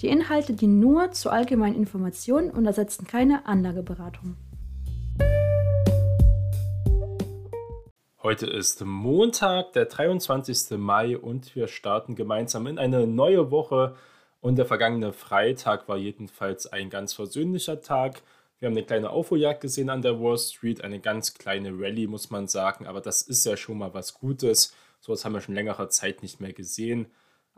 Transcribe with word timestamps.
Die 0.00 0.08
Inhalte 0.08 0.54
dienen 0.54 0.80
nur 0.80 1.12
zur 1.12 1.30
allgemeinen 1.30 1.76
Information 1.76 2.50
und 2.50 2.64
ersetzen 2.64 3.06
keine 3.06 3.44
Anlageberatung. 3.44 4.36
Heute 8.22 8.46
ist 8.46 8.82
Montag, 8.82 9.74
der 9.74 9.84
23. 9.84 10.78
Mai 10.78 11.18
und 11.18 11.54
wir 11.54 11.68
starten 11.68 12.14
gemeinsam 12.14 12.66
in 12.66 12.78
eine 12.78 13.06
neue 13.06 13.50
Woche. 13.50 13.94
Und 14.40 14.56
der 14.56 14.64
vergangene 14.64 15.12
Freitag 15.12 15.86
war 15.86 15.98
jedenfalls 15.98 16.66
ein 16.66 16.88
ganz 16.88 17.12
versöhnlicher 17.12 17.82
Tag. 17.82 18.22
Wir 18.58 18.68
haben 18.68 18.76
eine 18.76 18.86
kleine 18.86 19.10
Aufholjagd 19.10 19.60
gesehen 19.60 19.90
an 19.90 20.00
der 20.00 20.18
Wall 20.18 20.38
Street, 20.38 20.82
eine 20.82 21.00
ganz 21.00 21.34
kleine 21.34 21.72
Rallye, 21.72 22.06
muss 22.06 22.30
man 22.30 22.48
sagen, 22.48 22.86
aber 22.86 23.02
das 23.02 23.20
ist 23.20 23.44
ja 23.44 23.56
schon 23.56 23.76
mal 23.76 23.92
was 23.92 24.14
Gutes. 24.14 24.74
So 25.00 25.12
etwas 25.12 25.26
haben 25.26 25.34
wir 25.34 25.40
schon 25.42 25.54
längere 25.54 25.88
Zeit 25.88 26.22
nicht 26.22 26.40
mehr 26.40 26.54
gesehen. 26.54 27.06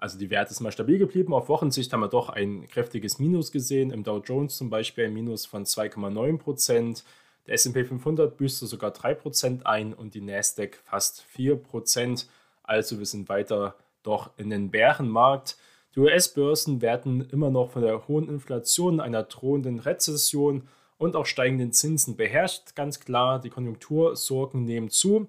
Also 0.02 0.18
die 0.18 0.30
Werte 0.30 0.52
sind 0.52 0.64
mal 0.64 0.72
stabil 0.72 0.98
geblieben. 0.98 1.32
Auf 1.32 1.48
Wochensicht 1.48 1.92
haben 1.92 2.00
wir 2.00 2.08
doch 2.08 2.28
ein 2.28 2.66
kräftiges 2.66 3.20
Minus 3.20 3.52
gesehen. 3.52 3.92
Im 3.92 4.02
Dow 4.02 4.18
Jones 4.18 4.56
zum 4.56 4.68
Beispiel 4.68 5.04
ein 5.04 5.14
Minus 5.14 5.46
von 5.46 5.64
2,9 5.64 6.38
Prozent. 6.38 7.04
Der 7.46 7.54
S&P 7.54 7.84
500 7.84 8.36
büßte 8.36 8.66
sogar 8.66 8.90
3 8.90 9.14
Prozent 9.14 9.64
ein 9.64 9.94
und 9.94 10.14
die 10.14 10.20
Nasdaq 10.20 10.80
fast 10.82 11.22
4 11.22 11.54
Prozent. 11.54 12.26
Also 12.64 12.98
wir 12.98 13.06
sind 13.06 13.28
weiter 13.28 13.76
doch 14.02 14.30
in 14.38 14.50
den 14.50 14.72
Bärenmarkt. 14.72 15.56
Die 15.94 16.00
US-Börsen 16.00 16.82
werden 16.82 17.28
immer 17.30 17.50
noch 17.50 17.70
von 17.70 17.82
der 17.82 18.08
hohen 18.08 18.28
Inflation, 18.28 18.98
einer 18.98 19.22
drohenden 19.22 19.78
Rezession 19.78 20.66
und 20.98 21.14
auch 21.14 21.26
steigenden 21.26 21.70
Zinsen 21.70 22.16
beherrscht. 22.16 22.74
Ganz 22.74 22.98
klar, 22.98 23.40
die 23.40 23.50
Konjunktursorgen 23.50 24.64
nehmen 24.64 24.90
zu 24.90 25.28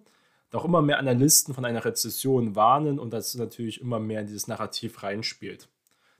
doch 0.54 0.66
immer 0.66 0.84
mehr 0.84 1.00
Analysten 1.00 1.56
von 1.56 1.66
einer 1.66 1.84
Rezession 1.84 2.56
warnen 2.56 3.00
und 3.00 3.12
das 3.12 3.34
natürlich 3.34 3.82
immer 3.82 4.00
mehr 4.00 4.22
in 4.22 4.28
dieses 4.28 4.48
Narrativ 4.48 5.02
reinspielt. 5.02 5.68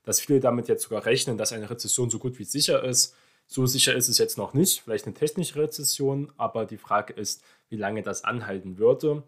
Dass 0.04 0.20
viele 0.20 0.40
damit 0.40 0.68
jetzt 0.68 0.84
sogar 0.84 1.06
rechnen, 1.06 1.38
dass 1.38 1.54
eine 1.54 1.70
Rezession 1.70 2.10
so 2.10 2.18
gut 2.18 2.40
wie 2.40 2.44
sicher 2.44 2.84
ist. 2.84 3.16
So 3.46 3.68
sicher 3.68 3.94
ist 3.94 4.08
es 4.08 4.18
jetzt 4.18 4.40
noch 4.40 4.56
nicht, 4.56 4.82
vielleicht 4.82 5.06
eine 5.06 5.14
technische 5.14 5.60
Rezession, 5.60 6.34
aber 6.36 6.66
die 6.66 6.78
Frage 6.78 7.14
ist, 7.14 7.44
wie 7.70 7.76
lange 7.76 8.02
das 8.02 8.24
anhalten 8.24 8.80
würde. 8.80 9.22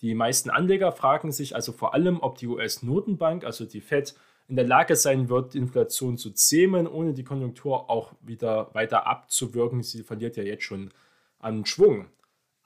Die 0.00 0.14
meisten 0.14 0.48
Anleger 0.48 0.90
fragen 0.90 1.32
sich 1.32 1.54
also 1.54 1.72
vor 1.72 1.92
allem, 1.92 2.20
ob 2.22 2.38
die 2.38 2.46
US-Notenbank, 2.46 3.44
also 3.44 3.66
die 3.66 3.82
Fed, 3.82 4.14
in 4.48 4.56
der 4.56 4.66
Lage 4.66 4.96
sein 4.96 5.28
wird, 5.28 5.52
die 5.52 5.58
Inflation 5.58 6.16
zu 6.16 6.30
zähmen, 6.30 6.86
ohne 6.86 7.12
die 7.12 7.24
Konjunktur 7.24 7.90
auch 7.90 8.14
wieder 8.22 8.72
weiter 8.72 9.06
abzuwirken. 9.06 9.82
Sie 9.82 10.02
verliert 10.02 10.38
ja 10.38 10.44
jetzt 10.44 10.64
schon 10.64 10.92
an 11.40 11.66
Schwung. 11.66 12.06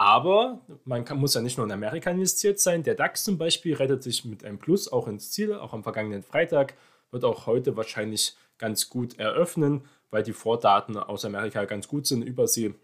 Aber 0.01 0.63
man 0.87 1.05
kann, 1.05 1.19
muss 1.19 1.35
ja 1.35 1.43
nicht 1.43 1.59
nur 1.59 1.67
in 1.67 1.73
Amerika 1.73 2.11
investiert 2.11 2.59
sein. 2.59 2.83
Der 2.83 2.95
DAX 2.95 3.23
zum 3.23 3.37
Beispiel 3.37 3.75
rettet 3.75 4.03
sich 4.03 4.25
mit 4.25 4.43
einem 4.47 4.59
Plus 4.59 4.91
auch 4.91 5.07
ins 5.07 5.31
Ziel, 5.31 5.53
auch 5.53 5.75
am 5.75 5.83
vergangenen 5.83 6.23
Freitag. 6.23 6.73
Wird 7.11 7.23
auch 7.23 7.45
heute 7.45 7.77
wahrscheinlich 7.77 8.35
ganz 8.57 8.89
gut 8.89 9.19
eröffnen, 9.19 9.85
weil 10.11 10.23
die 10.23 10.33
Vordaten 10.33 10.97
aus 10.97 11.27
Amerika 11.27 11.67
ganz 11.67 11.87
gut 11.87 12.07
sind, 12.07 12.23
über 12.23 12.49
sie 12.49 12.75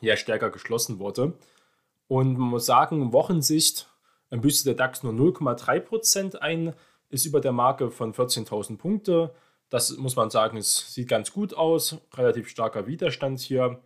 ja 0.00 0.16
stärker 0.16 0.48
geschlossen 0.48 0.98
wurde. 0.98 1.34
Und 2.08 2.38
man 2.38 2.48
muss 2.48 2.64
sagen, 2.64 3.12
Wochensicht 3.12 3.90
büßt 4.30 4.64
der 4.64 4.72
DAX 4.72 5.02
nur 5.02 5.12
0,3% 5.12 6.36
ein, 6.36 6.72
ist 7.10 7.26
über 7.26 7.42
der 7.42 7.52
Marke 7.52 7.90
von 7.90 8.14
14.000 8.14 8.78
Punkte. 8.78 9.34
Das 9.68 9.94
muss 9.98 10.16
man 10.16 10.30
sagen, 10.30 10.56
es 10.56 10.94
sieht 10.94 11.08
ganz 11.08 11.34
gut 11.34 11.52
aus, 11.52 11.98
relativ 12.14 12.48
starker 12.48 12.86
Widerstand 12.86 13.40
hier. 13.40 13.82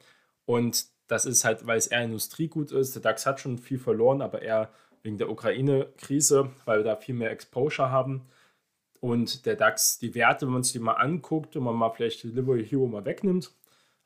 Und 0.46 0.93
das 1.06 1.26
ist 1.26 1.44
halt, 1.44 1.66
weil 1.66 1.78
es 1.78 1.86
eher 1.86 2.02
Industriegut 2.02 2.72
ist. 2.72 2.94
Der 2.94 3.02
DAX 3.02 3.26
hat 3.26 3.40
schon 3.40 3.58
viel 3.58 3.78
verloren, 3.78 4.22
aber 4.22 4.42
eher 4.42 4.70
wegen 5.02 5.18
der 5.18 5.30
Ukraine-Krise, 5.30 6.50
weil 6.64 6.78
wir 6.78 6.84
da 6.84 6.96
viel 6.96 7.14
mehr 7.14 7.30
Exposure 7.30 7.90
haben. 7.90 8.26
Und 9.00 9.44
der 9.44 9.56
DAX, 9.56 9.98
die 9.98 10.14
Werte, 10.14 10.46
wenn 10.46 10.54
man 10.54 10.62
sich 10.62 10.72
die 10.72 10.78
mal 10.78 10.94
anguckt 10.94 11.56
und 11.56 11.64
man 11.64 11.74
mal 11.74 11.90
vielleicht 11.90 12.24
Delivery 12.24 12.66
Hero 12.66 12.86
mal 12.86 13.04
wegnimmt, 13.04 13.52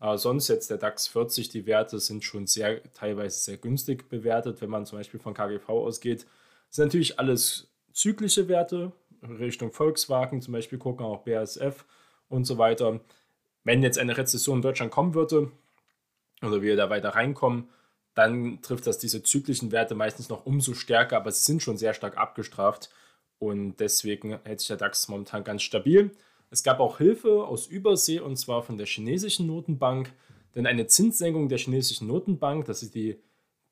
aber 0.00 0.18
sonst 0.18 0.48
jetzt 0.48 0.70
der 0.70 0.78
DAX 0.78 1.08
40, 1.08 1.48
die 1.48 1.66
Werte 1.66 1.98
sind 1.98 2.24
schon 2.24 2.46
sehr, 2.46 2.82
teilweise 2.92 3.38
sehr 3.38 3.56
günstig 3.56 4.08
bewertet, 4.08 4.60
wenn 4.60 4.70
man 4.70 4.86
zum 4.86 4.98
Beispiel 4.98 5.20
von 5.20 5.34
KGV 5.34 5.68
ausgeht. 5.68 6.26
Das 6.68 6.76
sind 6.76 6.86
natürlich 6.86 7.18
alles 7.18 7.68
zyklische 7.92 8.48
Werte, 8.48 8.92
Richtung 9.22 9.72
Volkswagen 9.72 10.40
zum 10.40 10.52
Beispiel 10.52 10.78
gucken, 10.78 11.04
auch 11.04 11.24
BASF 11.24 11.84
und 12.28 12.44
so 12.44 12.58
weiter. 12.58 13.00
Wenn 13.64 13.82
jetzt 13.82 13.98
eine 13.98 14.16
Rezession 14.16 14.58
in 14.58 14.62
Deutschland 14.62 14.92
kommen 14.92 15.14
würde, 15.14 15.50
oder 16.42 16.62
wir 16.62 16.76
da 16.76 16.90
weiter 16.90 17.10
reinkommen, 17.10 17.68
dann 18.14 18.60
trifft 18.62 18.86
das 18.86 18.98
diese 18.98 19.22
zyklischen 19.22 19.70
Werte 19.70 19.94
meistens 19.94 20.28
noch 20.28 20.44
umso 20.44 20.74
stärker, 20.74 21.16
aber 21.16 21.30
sie 21.30 21.42
sind 21.42 21.62
schon 21.62 21.78
sehr 21.78 21.94
stark 21.94 22.16
abgestraft 22.16 22.90
und 23.38 23.76
deswegen 23.78 24.38
hält 24.44 24.60
sich 24.60 24.68
der 24.68 24.76
DAX 24.76 25.08
momentan 25.08 25.44
ganz 25.44 25.62
stabil. 25.62 26.10
Es 26.50 26.62
gab 26.62 26.80
auch 26.80 26.98
Hilfe 26.98 27.44
aus 27.44 27.66
Übersee 27.66 28.20
und 28.20 28.36
zwar 28.36 28.62
von 28.62 28.76
der 28.76 28.86
chinesischen 28.86 29.46
Notenbank, 29.46 30.12
denn 30.54 30.66
eine 30.66 30.86
Zinssenkung 30.86 31.48
der 31.48 31.58
chinesischen 31.58 32.08
Notenbank, 32.08 32.64
das 32.64 32.82
ist 32.82 32.94
die 32.94 33.20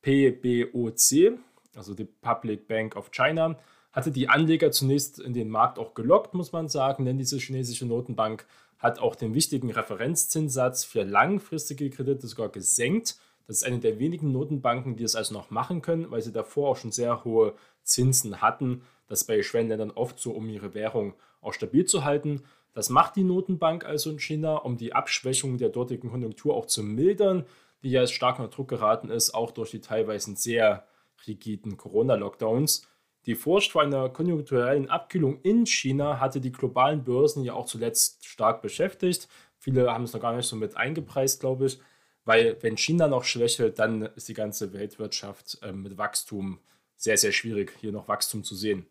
PBOC, 0.02 1.38
also 1.74 1.94
die 1.94 2.04
Public 2.04 2.68
Bank 2.68 2.94
of 2.94 3.10
China, 3.10 3.58
hatte 3.96 4.12
die 4.12 4.28
Anleger 4.28 4.70
zunächst 4.70 5.18
in 5.18 5.32
den 5.32 5.48
Markt 5.48 5.78
auch 5.78 5.94
gelockt, 5.94 6.34
muss 6.34 6.52
man 6.52 6.68
sagen, 6.68 7.06
denn 7.06 7.16
diese 7.16 7.38
chinesische 7.38 7.86
Notenbank 7.86 8.46
hat 8.78 8.98
auch 8.98 9.16
den 9.16 9.32
wichtigen 9.32 9.70
Referenzzinssatz 9.70 10.84
für 10.84 11.02
langfristige 11.02 11.88
Kredite 11.88 12.26
sogar 12.26 12.50
gesenkt. 12.50 13.16
Das 13.46 13.56
ist 13.56 13.64
eine 13.64 13.78
der 13.78 13.98
wenigen 13.98 14.32
Notenbanken, 14.32 14.96
die 14.96 15.04
es 15.04 15.16
also 15.16 15.32
noch 15.32 15.50
machen 15.50 15.80
können, 15.80 16.10
weil 16.10 16.20
sie 16.20 16.32
davor 16.32 16.70
auch 16.70 16.76
schon 16.76 16.92
sehr 16.92 17.24
hohe 17.24 17.54
Zinsen 17.84 18.42
hatten. 18.42 18.82
Das 19.08 19.24
bei 19.24 19.42
Schwellenländern 19.42 19.92
oft 19.92 20.20
so, 20.20 20.32
um 20.32 20.46
ihre 20.50 20.74
Währung 20.74 21.14
auch 21.40 21.54
stabil 21.54 21.86
zu 21.86 22.04
halten. 22.04 22.42
Das 22.74 22.90
macht 22.90 23.16
die 23.16 23.24
Notenbank 23.24 23.86
also 23.86 24.10
in 24.10 24.18
China, 24.18 24.56
um 24.56 24.76
die 24.76 24.92
Abschwächung 24.92 25.56
der 25.56 25.70
dortigen 25.70 26.10
Konjunktur 26.10 26.54
auch 26.54 26.66
zu 26.66 26.82
mildern, 26.82 27.46
die 27.82 27.92
ja 27.92 28.06
stark 28.06 28.38
unter 28.38 28.50
Druck 28.50 28.68
geraten 28.68 29.08
ist, 29.08 29.32
auch 29.32 29.52
durch 29.52 29.70
die 29.70 29.80
teilweise 29.80 30.36
sehr 30.36 30.84
rigiden 31.26 31.78
Corona-Lockdowns. 31.78 32.86
Die 33.26 33.34
Furcht 33.34 33.72
vor 33.72 33.82
einer 33.82 34.08
konjunkturellen 34.08 34.88
Abkühlung 34.88 35.40
in 35.42 35.66
China 35.66 36.20
hatte 36.20 36.40
die 36.40 36.52
globalen 36.52 37.02
Börsen 37.02 37.42
ja 37.42 37.54
auch 37.54 37.66
zuletzt 37.66 38.24
stark 38.24 38.62
beschäftigt. 38.62 39.28
Viele 39.58 39.92
haben 39.92 40.04
es 40.04 40.12
noch 40.12 40.20
gar 40.20 40.36
nicht 40.36 40.46
so 40.46 40.54
mit 40.54 40.76
eingepreist, 40.76 41.40
glaube 41.40 41.66
ich, 41.66 41.80
weil 42.24 42.56
wenn 42.60 42.76
China 42.76 43.08
noch 43.08 43.24
schwächelt, 43.24 43.80
dann 43.80 44.02
ist 44.02 44.28
die 44.28 44.34
ganze 44.34 44.72
Weltwirtschaft 44.72 45.58
äh, 45.62 45.72
mit 45.72 45.98
Wachstum 45.98 46.60
sehr, 46.96 47.18
sehr 47.18 47.32
schwierig, 47.32 47.72
hier 47.80 47.90
noch 47.90 48.06
Wachstum 48.06 48.44
zu 48.44 48.54
sehen. 48.54 48.86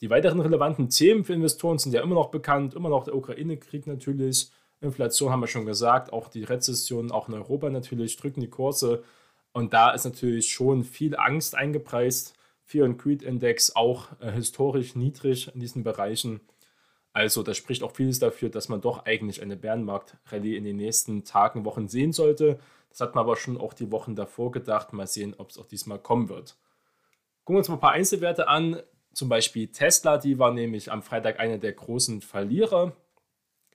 Die 0.00 0.10
weiteren 0.10 0.40
relevanten 0.40 0.88
Themen 0.88 1.24
für 1.24 1.34
Investoren 1.34 1.78
sind 1.78 1.92
ja 1.92 2.02
immer 2.02 2.14
noch 2.14 2.30
bekannt, 2.30 2.74
immer 2.74 2.88
noch 2.88 3.04
der 3.04 3.16
Ukraine-Krieg 3.16 3.86
natürlich, 3.86 4.50
Inflation 4.80 5.30
haben 5.30 5.40
wir 5.40 5.46
schon 5.46 5.66
gesagt, 5.66 6.12
auch 6.12 6.28
die 6.28 6.44
Rezession, 6.44 7.10
auch 7.10 7.28
in 7.28 7.34
Europa 7.34 7.70
natürlich, 7.70 8.16
drücken 8.16 8.40
die 8.40 8.50
Kurse. 8.50 9.02
Und 9.52 9.72
da 9.72 9.92
ist 9.92 10.04
natürlich 10.04 10.50
schon 10.50 10.84
viel 10.84 11.16
Angst 11.16 11.54
eingepreist 11.54 12.34
Fear 12.64 12.86
and 12.86 12.98
Greed 12.98 13.22
Index 13.22 13.76
auch 13.76 14.08
äh, 14.20 14.32
historisch 14.32 14.96
niedrig 14.96 15.52
in 15.54 15.60
diesen 15.60 15.84
Bereichen. 15.84 16.40
Also 17.12 17.42
das 17.42 17.56
spricht 17.56 17.82
auch 17.82 17.92
vieles 17.92 18.18
dafür, 18.18 18.48
dass 18.48 18.68
man 18.68 18.80
doch 18.80 19.04
eigentlich 19.04 19.40
eine 19.40 19.56
Bärenmarkt-Rallye 19.56 20.56
in 20.56 20.64
den 20.64 20.76
nächsten 20.76 21.24
Tagen, 21.24 21.64
Wochen 21.64 21.88
sehen 21.88 22.12
sollte. 22.12 22.58
Das 22.90 23.00
hat 23.00 23.14
man 23.14 23.22
aber 23.22 23.36
schon 23.36 23.56
auch 23.56 23.72
die 23.72 23.92
Wochen 23.92 24.16
davor 24.16 24.50
gedacht. 24.50 24.92
Mal 24.92 25.06
sehen, 25.06 25.34
ob 25.38 25.50
es 25.50 25.58
auch 25.58 25.66
diesmal 25.66 25.98
kommen 25.98 26.28
wird. 26.28 26.56
Gucken 27.44 27.56
wir 27.56 27.58
uns 27.58 27.68
mal 27.68 27.74
ein 27.74 27.80
paar 27.80 27.92
Einzelwerte 27.92 28.48
an. 28.48 28.80
Zum 29.12 29.28
Beispiel 29.28 29.68
Tesla, 29.68 30.18
die 30.18 30.38
war 30.38 30.52
nämlich 30.52 30.90
am 30.90 31.02
Freitag 31.02 31.38
einer 31.38 31.58
der 31.58 31.72
großen 31.72 32.20
Verlierer. 32.20 32.96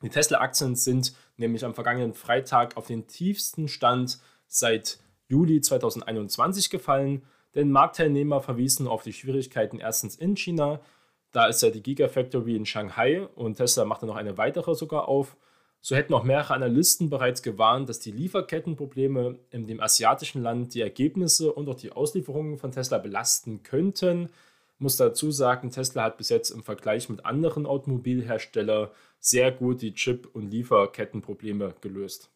Die 0.02 0.10
Tesla-Aktien 0.10 0.76
sind 0.76 1.14
nämlich 1.38 1.64
am 1.64 1.74
vergangenen 1.74 2.14
Freitag 2.14 2.76
auf 2.78 2.88
den 2.88 3.08
tiefsten 3.08 3.68
Stand 3.68 4.20
seit 4.48 5.00
Juli 5.28 5.62
2021 5.62 6.70
gefallen. 6.70 7.24
Denn 7.56 7.72
Marktteilnehmer 7.72 8.42
verwiesen 8.42 8.88
auf 8.88 9.04
die 9.04 9.14
Schwierigkeiten 9.14 9.80
erstens 9.80 10.16
in 10.16 10.36
China. 10.36 10.80
Da 11.32 11.48
ist 11.48 11.62
ja 11.62 11.70
die 11.70 11.84
Gigafactory 11.84 12.56
in 12.56 12.66
Shanghai 12.66 13.28
und 13.36 13.56
Tesla 13.56 13.86
machte 13.86 14.06
noch 14.06 14.16
eine 14.16 14.38
weitere 14.38 14.76
sogar 14.76 15.08
auf. 15.08 15.38
So 15.82 15.96
hätten 15.96 16.14
auch 16.14 16.24
mehrere 16.24 16.54
Analysten 16.54 17.10
bereits 17.10 17.42
gewarnt, 17.42 17.88
dass 17.88 18.00
die 18.00 18.12
Lieferkettenprobleme 18.12 19.40
in 19.50 19.66
dem 19.66 19.80
asiatischen 19.80 20.42
Land 20.44 20.74
die 20.74 20.82
Ergebnisse 20.82 21.54
und 21.54 21.70
auch 21.70 21.76
die 21.76 21.92
Auslieferungen 21.92 22.58
von 22.58 22.72
Tesla 22.72 22.98
belasten 22.98 23.64
könnten. 23.64 24.30
Muss 24.78 24.98
dazu 24.98 25.32
sagen, 25.32 25.72
Tesla 25.72 26.04
hat 26.04 26.18
bis 26.18 26.30
jetzt 26.30 26.52
im 26.52 26.64
Vergleich 26.64 27.10
mit 27.10 27.26
anderen 27.26 27.66
Automobilherstellern 27.66 28.90
sehr 29.20 29.52
gut 29.52 29.82
die 29.82 29.94
Chip- 29.94 30.30
und 30.34 30.52
Lieferkettenprobleme 30.52 31.76
gelöst. 31.82 32.30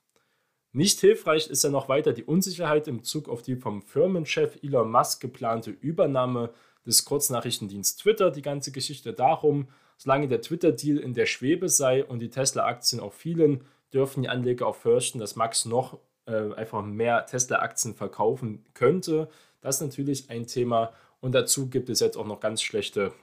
Nicht 0.76 1.00
hilfreich 1.00 1.48
ist 1.48 1.64
ja 1.64 1.70
noch 1.70 1.88
weiter 1.88 2.14
die 2.14 2.24
Unsicherheit 2.24 2.88
im 2.88 3.04
Zug 3.04 3.30
auf 3.30 3.44
die 3.44 3.56
vom 3.56 3.84
Firmenchef 3.84 4.58
Elon 4.64 4.90
Musk 4.90 5.22
geplante 5.22 5.70
Übernahme 5.70 6.52
des 6.84 7.06
Kurznachrichtendienst 7.06 8.00
Twitter. 8.00 8.32
Die 8.32 8.42
ganze 8.42 8.72
Geschichte 8.72 9.14
darum, 9.14 9.68
solange 9.98 10.28
der 10.28 10.42
Twitter-Deal 10.42 10.98
in 10.98 11.14
der 11.14 11.28
Schwebe 11.28 11.70
sei 11.70 12.04
und 12.04 12.20
die 12.20 12.32
Tesla-Aktien 12.32 13.02
auch 13.02 13.14
fielen, 13.14 13.64
dürfen 13.94 14.24
die 14.24 14.30
Anleger 14.30 14.66
auch 14.66 14.76
fürchten, 14.76 15.20
dass 15.20 15.36
Max 15.36 15.66
noch 15.66 16.00
äh, 16.26 16.54
einfach 16.56 16.82
mehr 16.82 17.28
Tesla-Aktien 17.28 17.94
verkaufen 17.94 18.66
könnte. 18.74 19.30
Das 19.62 19.76
ist 19.76 19.82
natürlich 19.82 20.32
ein 20.32 20.48
Thema. 20.48 20.92
Und 21.22 21.34
dazu 21.34 21.70
gibt 21.70 21.90
es 21.90 22.00
jetzt 22.00 22.18
auch 22.18 22.26
noch 22.26 22.40
ganz 22.40 22.64
schlechte 22.64 23.14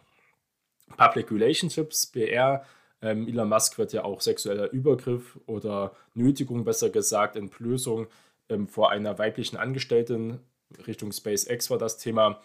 Public 0.96 1.32
Relationships, 1.32 2.06
BR. 2.06 2.64
Ähm, 3.02 3.26
Elon 3.29 3.49
Musk 3.49 3.79
wird 3.79 3.93
ja 3.93 4.05
auch 4.05 4.20
sexueller 4.20 4.70
Übergriff 4.70 5.38
oder 5.47 5.93
Nötigung, 6.14 6.64
besser 6.64 6.91
gesagt, 6.91 7.37
Entblößung 7.37 8.06
ähm, 8.49 8.69
vor 8.69 8.91
einer 8.91 9.19
weiblichen 9.19 9.56
Angestellten, 9.56 10.41
Richtung 10.87 11.12
SpaceX 11.12 11.70
war 11.70 11.79
das 11.79 11.99
Thema, 11.99 12.41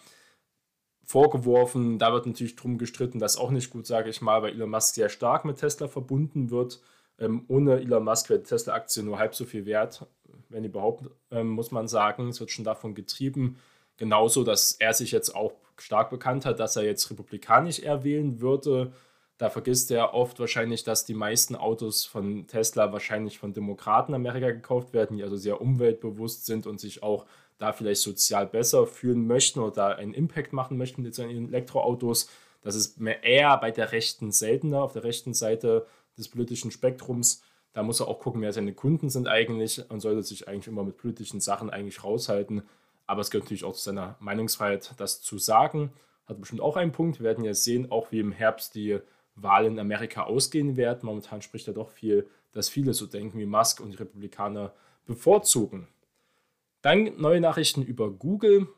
vorgeworfen. 1.06 1.98
Da 1.98 2.12
wird 2.12 2.26
natürlich 2.26 2.56
drum 2.56 2.78
gestritten, 2.78 3.20
das 3.20 3.34
ist 3.34 3.40
auch 3.40 3.50
nicht 3.50 3.70
gut, 3.70 3.86
sage 3.86 4.10
ich 4.10 4.20
mal, 4.20 4.42
weil 4.42 4.52
Elon 4.52 4.70
Musk 4.70 4.94
sehr 4.96 5.08
stark 5.08 5.44
mit 5.44 5.58
Tesla 5.58 5.88
verbunden 5.88 6.50
wird. 6.50 6.80
Ähm, 7.18 7.44
ohne 7.48 7.80
Elon 7.80 8.04
Musk 8.04 8.28
wäre 8.28 8.40
die 8.40 8.46
Tesla-Aktie 8.46 9.02
nur 9.02 9.18
halb 9.18 9.34
so 9.34 9.44
viel 9.44 9.64
wert, 9.64 10.04
wenn 10.48 10.64
überhaupt, 10.64 11.08
ähm, 11.30 11.48
muss 11.48 11.70
man 11.70 11.88
sagen. 11.88 12.28
Es 12.28 12.40
wird 12.40 12.50
schon 12.50 12.64
davon 12.64 12.94
getrieben. 12.94 13.56
Genauso, 13.96 14.44
dass 14.44 14.72
er 14.72 14.92
sich 14.92 15.12
jetzt 15.12 15.34
auch 15.34 15.52
stark 15.78 16.10
bekannt 16.10 16.44
hat, 16.44 16.58
dass 16.58 16.76
er 16.76 16.82
jetzt 16.82 17.10
republikanisch 17.10 17.78
eher 17.78 18.02
würde 18.04 18.92
da 19.38 19.50
vergisst 19.50 19.90
er 19.90 20.14
oft 20.14 20.40
wahrscheinlich, 20.40 20.82
dass 20.82 21.04
die 21.04 21.14
meisten 21.14 21.56
Autos 21.56 22.06
von 22.06 22.46
Tesla 22.46 22.92
wahrscheinlich 22.92 23.38
von 23.38 23.52
Demokraten 23.52 24.14
Amerika 24.14 24.50
gekauft 24.50 24.94
werden, 24.94 25.18
die 25.18 25.24
also 25.24 25.36
sehr 25.36 25.60
umweltbewusst 25.60 26.46
sind 26.46 26.66
und 26.66 26.80
sich 26.80 27.02
auch 27.02 27.26
da 27.58 27.72
vielleicht 27.72 28.02
sozial 28.02 28.46
besser 28.46 28.86
fühlen 28.86 29.26
möchten 29.26 29.60
oder 29.60 29.72
da 29.72 29.88
einen 29.88 30.14
Impact 30.14 30.52
machen 30.52 30.78
möchten 30.78 31.02
mit 31.02 31.18
ihren 31.18 31.48
Elektroautos. 31.48 32.30
Das 32.62 32.74
ist 32.74 32.98
eher 33.00 33.56
bei 33.58 33.70
der 33.70 33.92
Rechten 33.92 34.32
seltener, 34.32 34.82
auf 34.82 34.92
der 34.92 35.04
rechten 35.04 35.34
Seite 35.34 35.86
des 36.16 36.28
politischen 36.28 36.70
Spektrums. 36.70 37.42
Da 37.72 37.82
muss 37.82 38.00
er 38.00 38.08
auch 38.08 38.20
gucken, 38.20 38.40
wer 38.40 38.52
seine 38.52 38.72
Kunden 38.72 39.10
sind 39.10 39.28
eigentlich 39.28 39.88
und 39.90 40.00
sollte 40.00 40.22
sich 40.22 40.48
eigentlich 40.48 40.66
immer 40.66 40.82
mit 40.82 40.96
politischen 40.96 41.40
Sachen 41.40 41.68
eigentlich 41.68 42.02
raushalten. 42.02 42.62
Aber 43.06 43.20
es 43.20 43.30
gehört 43.30 43.44
natürlich 43.44 43.64
auch 43.64 43.74
zu 43.74 43.82
seiner 43.82 44.16
Meinungsfreiheit, 44.18 44.94
das 44.96 45.20
zu 45.20 45.38
sagen. 45.38 45.92
Hat 46.26 46.40
bestimmt 46.40 46.62
auch 46.62 46.76
einen 46.76 46.92
Punkt. 46.92 47.20
Wir 47.20 47.24
werden 47.24 47.44
ja 47.44 47.54
sehen, 47.54 47.90
auch 47.90 48.10
wie 48.10 48.20
im 48.20 48.32
Herbst 48.32 48.74
die 48.74 48.98
Wahlen 49.36 49.74
in 49.74 49.78
Amerika 49.78 50.24
ausgehen 50.24 50.76
werden. 50.76 51.00
Momentan 51.02 51.42
spricht 51.42 51.66
ja 51.66 51.72
doch 51.72 51.90
viel, 51.90 52.26
dass 52.52 52.68
viele 52.68 52.94
so 52.94 53.06
denken 53.06 53.38
wie 53.38 53.46
Musk 53.46 53.80
und 53.80 53.90
die 53.92 53.96
Republikaner 53.96 54.72
bevorzugen. 55.04 55.88
Dann 56.82 57.12
neue 57.18 57.40
Nachrichten 57.40 57.82
über 57.82 58.10
Google. 58.10 58.68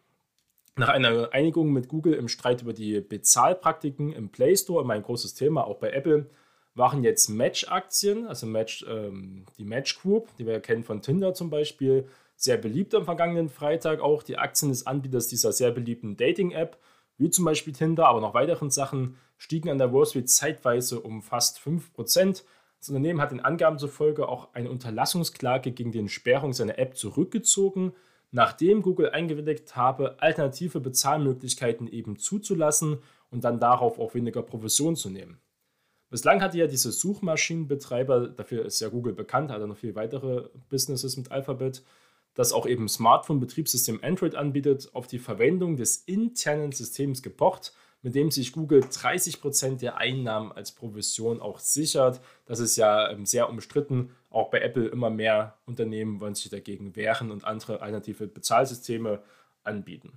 Nach 0.76 0.88
einer 0.88 1.32
Einigung 1.32 1.72
mit 1.72 1.88
Google 1.88 2.14
im 2.14 2.28
Streit 2.28 2.62
über 2.62 2.72
die 2.72 3.00
Bezahlpraktiken 3.00 4.12
im 4.12 4.28
Play 4.28 4.56
Store, 4.56 4.82
immer 4.82 4.94
ein 4.94 5.02
großes 5.02 5.34
Thema, 5.34 5.66
auch 5.66 5.78
bei 5.78 5.90
Apple, 5.90 6.30
waren 6.74 7.02
jetzt 7.02 7.28
Match-Aktien, 7.28 8.28
also 8.28 8.46
Match, 8.46 8.86
ähm, 8.88 9.44
die 9.58 9.64
Match 9.64 10.00
Group, 10.00 10.28
die 10.36 10.46
wir 10.46 10.54
ja 10.54 10.60
kennen 10.60 10.84
von 10.84 11.02
Tinder 11.02 11.34
zum 11.34 11.50
Beispiel, 11.50 12.08
sehr 12.36 12.56
beliebt 12.56 12.94
am 12.94 13.04
vergangenen 13.04 13.48
Freitag. 13.48 14.00
Auch 14.00 14.22
die 14.22 14.38
Aktien 14.38 14.70
des 14.70 14.86
Anbieters 14.86 15.26
dieser 15.26 15.52
sehr 15.52 15.72
beliebten 15.72 16.16
Dating-App 16.16 16.78
wie 17.18 17.30
zum 17.30 17.44
Beispiel 17.44 17.72
Tinder, 17.72 18.06
aber 18.06 18.20
noch 18.20 18.34
weiteren 18.34 18.70
Sachen, 18.70 19.16
stiegen 19.38 19.70
an 19.70 19.78
der 19.78 19.92
Wall 19.92 20.04
Street 20.04 20.28
zeitweise 20.28 21.00
um 21.00 21.22
fast 21.22 21.58
5%. 21.58 22.44
Das 22.80 22.88
Unternehmen 22.88 23.20
hat 23.20 23.32
den 23.32 23.40
Angaben 23.40 23.78
zufolge 23.78 24.28
auch 24.28 24.52
eine 24.52 24.70
Unterlassungsklage 24.70 25.72
gegen 25.72 25.92
die 25.92 26.08
Sperrung 26.08 26.52
seiner 26.52 26.78
App 26.78 26.96
zurückgezogen, 26.96 27.92
nachdem 28.30 28.82
Google 28.82 29.10
eingewilligt 29.10 29.74
habe, 29.74 30.20
alternative 30.20 30.80
Bezahlmöglichkeiten 30.80 31.88
eben 31.88 32.18
zuzulassen 32.18 32.98
und 33.30 33.44
dann 33.44 33.58
darauf 33.58 33.98
auch 33.98 34.14
weniger 34.14 34.42
Provision 34.42 34.96
zu 34.96 35.08
nehmen. 35.08 35.38
Bislang 36.10 36.40
hatte 36.40 36.58
ja 36.58 36.66
diese 36.66 36.90
Suchmaschinenbetreiber, 36.90 38.28
dafür 38.28 38.64
ist 38.64 38.80
ja 38.80 38.88
Google 38.88 39.12
bekannt, 39.12 39.50
hat 39.50 39.60
er 39.60 39.66
noch 39.66 39.76
viele 39.76 39.94
weitere 39.94 40.48
Businesses 40.70 41.16
mit 41.16 41.30
Alphabet, 41.30 41.82
das 42.34 42.52
auch 42.52 42.66
eben 42.66 42.88
Smartphone-Betriebssystem 42.88 44.00
Android 44.02 44.34
anbietet, 44.34 44.90
auf 44.94 45.06
die 45.06 45.18
Verwendung 45.18 45.76
des 45.76 45.96
internen 45.96 46.72
Systems 46.72 47.22
gepocht, 47.22 47.74
mit 48.02 48.14
dem 48.14 48.30
sich 48.30 48.52
Google 48.52 48.80
30% 48.80 49.78
der 49.78 49.96
Einnahmen 49.96 50.52
als 50.52 50.72
Provision 50.72 51.40
auch 51.40 51.58
sichert. 51.58 52.20
Das 52.46 52.60
ist 52.60 52.76
ja 52.76 53.10
ähm, 53.10 53.26
sehr 53.26 53.48
umstritten. 53.48 54.10
Auch 54.30 54.50
bei 54.50 54.60
Apple 54.60 54.86
immer 54.88 55.10
mehr 55.10 55.58
Unternehmen 55.66 56.20
wollen 56.20 56.34
sich 56.34 56.50
dagegen 56.50 56.94
wehren 56.96 57.30
und 57.30 57.44
andere 57.44 57.80
alternative 57.80 58.28
Bezahlsysteme 58.28 59.22
anbieten. 59.64 60.12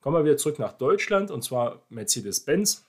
Kommen 0.00 0.16
wir 0.16 0.24
wieder 0.24 0.36
zurück 0.36 0.58
nach 0.58 0.72
Deutschland 0.72 1.30
und 1.30 1.42
zwar 1.42 1.82
Mercedes-Benz. 1.88 2.84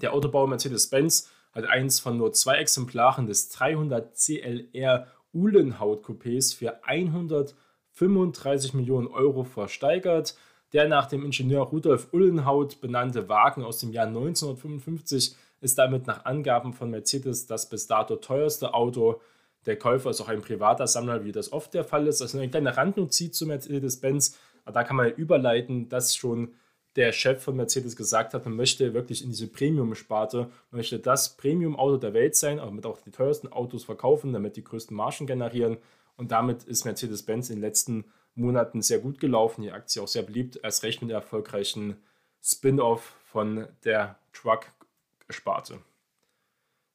Der 0.00 0.12
Autobauer 0.12 0.48
Mercedes-Benz 0.48 1.30
hat 1.52 1.64
eins 1.66 2.00
von 2.00 2.16
nur 2.16 2.32
zwei 2.32 2.56
Exemplaren 2.56 3.26
des 3.26 3.48
300 3.50 4.14
CLR 4.14 5.06
Uhlenhaut-Coupés 5.34 6.56
für 6.56 6.84
135 6.84 8.74
Millionen 8.74 9.08
Euro 9.08 9.44
versteigert. 9.44 10.36
Der 10.72 10.86
nach 10.86 11.06
dem 11.06 11.24
Ingenieur 11.24 11.62
Rudolf 11.62 12.12
Uhlenhaut 12.12 12.80
benannte 12.80 13.28
Wagen 13.28 13.64
aus 13.64 13.78
dem 13.78 13.92
Jahr 13.92 14.06
1955 14.06 15.34
ist 15.60 15.78
damit 15.78 16.06
nach 16.06 16.24
Angaben 16.24 16.72
von 16.72 16.90
Mercedes 16.90 17.46
das 17.46 17.68
bis 17.68 17.86
dato 17.86 18.16
teuerste 18.16 18.74
Auto. 18.74 19.20
Der 19.66 19.78
Käufer 19.78 20.10
ist 20.10 20.20
auch 20.20 20.28
ein 20.28 20.42
privater 20.42 20.86
Sammler, 20.86 21.24
wie 21.24 21.32
das 21.32 21.52
oft 21.52 21.74
der 21.74 21.84
Fall 21.84 22.06
ist. 22.06 22.22
Also 22.22 22.38
eine 22.38 22.50
kleine 22.50 22.76
Randnotiz 22.76 23.36
zu 23.36 23.46
Mercedes-Benz. 23.46 24.38
Da 24.66 24.84
kann 24.84 24.96
man 24.96 25.10
überleiten, 25.10 25.88
dass 25.88 26.14
schon 26.14 26.54
der 26.96 27.12
Chef 27.12 27.42
von 27.42 27.56
Mercedes 27.56 27.96
gesagt 27.96 28.34
hat, 28.34 28.44
man 28.44 28.56
möchte 28.56 28.92
wirklich 28.92 29.22
in 29.22 29.30
diese 29.30 29.46
Premium-Sparte, 29.46 30.48
man 30.70 30.78
möchte 30.78 30.98
das 30.98 31.36
Premium-Auto 31.36 31.96
der 31.96 32.12
Welt 32.12 32.34
sein, 32.34 32.58
aber 32.58 32.72
mit 32.72 32.86
auch 32.86 33.00
die 33.00 33.10
teuersten 33.10 33.48
Autos 33.48 33.84
verkaufen, 33.84 34.32
damit 34.32 34.56
die 34.56 34.64
größten 34.64 34.96
Margen 34.96 35.26
generieren. 35.26 35.78
Und 36.16 36.32
damit 36.32 36.64
ist 36.64 36.84
Mercedes-Benz 36.84 37.50
in 37.50 37.56
den 37.56 37.62
letzten 37.62 38.04
Monaten 38.38 38.82
sehr 38.82 38.98
gut 38.98 39.20
gelaufen, 39.20 39.62
die 39.62 39.72
Aktie 39.72 40.02
auch 40.02 40.08
sehr 40.08 40.22
beliebt, 40.22 40.64
als 40.64 40.82
recht 40.82 41.00
mit 41.00 41.10
der 41.10 41.18
erfolgreichen 41.18 41.96
Spin-off 42.42 43.16
von 43.24 43.66
der 43.84 44.18
Truck-Sparte. 44.32 45.78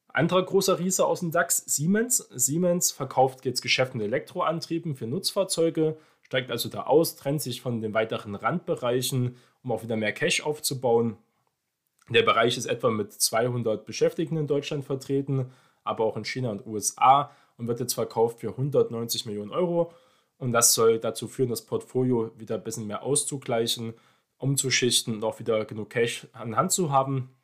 Anderer 0.08 0.44
großer 0.44 0.78
Riese 0.78 1.06
aus 1.06 1.20
dem 1.20 1.32
DAX, 1.32 1.58
Siemens. 1.66 2.28
Siemens 2.30 2.92
verkauft 2.92 3.44
jetzt 3.44 3.62
Geschäfte 3.62 3.96
mit 3.96 4.06
Elektroantrieben 4.06 4.94
für 4.94 5.06
Nutzfahrzeuge, 5.06 5.96
steigt 6.22 6.50
also 6.50 6.68
da 6.68 6.84
aus, 6.84 7.16
trennt 7.16 7.42
sich 7.42 7.60
von 7.60 7.80
den 7.80 7.94
weiteren 7.94 8.34
Randbereichen 8.34 9.36
um 9.64 9.72
auch 9.72 9.82
wieder 9.82 9.96
mehr 9.96 10.12
Cash 10.12 10.42
aufzubauen. 10.42 11.16
Der 12.10 12.22
Bereich 12.22 12.56
ist 12.56 12.66
etwa 12.66 12.90
mit 12.90 13.12
200 13.12 13.84
Beschäftigten 13.84 14.36
in 14.36 14.46
Deutschland 14.46 14.84
vertreten, 14.84 15.50
aber 15.82 16.04
auch 16.04 16.16
in 16.16 16.24
China 16.24 16.50
und 16.50 16.66
USA 16.66 17.30
und 17.56 17.66
wird 17.66 17.80
jetzt 17.80 17.94
verkauft 17.94 18.40
für 18.40 18.50
190 18.50 19.26
Millionen 19.26 19.50
Euro. 19.50 19.92
Und 20.44 20.52
das 20.52 20.74
soll 20.74 20.98
dazu 20.98 21.26
führen, 21.26 21.48
das 21.48 21.62
Portfolio 21.62 22.30
wieder 22.36 22.56
ein 22.56 22.62
bisschen 22.62 22.86
mehr 22.86 23.02
auszugleichen, 23.02 23.94
umzuschichten 24.36 25.14
und 25.14 25.24
auch 25.24 25.38
wieder 25.38 25.64
genug 25.64 25.88
Cash 25.88 26.26
an 26.34 26.54
Hand 26.54 26.70
zu 26.70 26.92
haben. 26.92 27.34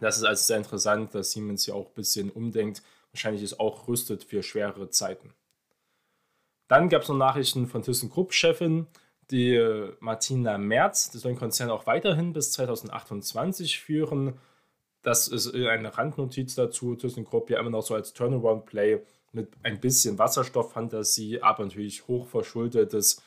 Das 0.00 0.16
ist 0.16 0.24
also 0.24 0.42
sehr 0.42 0.56
interessant, 0.56 1.14
dass 1.14 1.30
Siemens 1.30 1.66
hier 1.66 1.76
auch 1.76 1.86
ein 1.86 1.94
bisschen 1.94 2.30
umdenkt. 2.30 2.82
Wahrscheinlich 3.12 3.44
ist 3.44 3.60
auch 3.60 3.86
rüstet 3.86 4.24
für 4.24 4.42
schwerere 4.42 4.90
Zeiten. 4.90 5.32
Dann 6.66 6.88
gab 6.88 7.02
es 7.02 7.08
noch 7.08 7.16
Nachrichten 7.16 7.68
von 7.68 7.84
ThyssenKrupp-Chefin, 7.84 8.88
die 9.30 9.54
äh, 9.54 9.92
Martina 10.00 10.58
Merz, 10.58 11.10
die 11.10 11.18
soll 11.18 11.34
den 11.34 11.38
Konzern 11.38 11.70
auch 11.70 11.86
weiterhin 11.86 12.32
bis 12.32 12.50
2028 12.50 13.78
führen. 13.78 14.34
Das 15.02 15.28
ist 15.28 15.54
eine 15.54 15.96
Randnotiz 15.96 16.56
dazu. 16.56 16.96
ThyssenKrupp 16.96 17.50
ja 17.50 17.60
immer 17.60 17.70
noch 17.70 17.82
so 17.82 17.94
als 17.94 18.14
Turnaround-Play 18.14 19.00
mit 19.32 19.48
ein 19.62 19.80
bisschen 19.80 20.18
Wasserstofffantasie, 20.18 21.40
aber 21.42 21.64
natürlich 21.64 22.06
hochverschuldetes, 22.08 23.22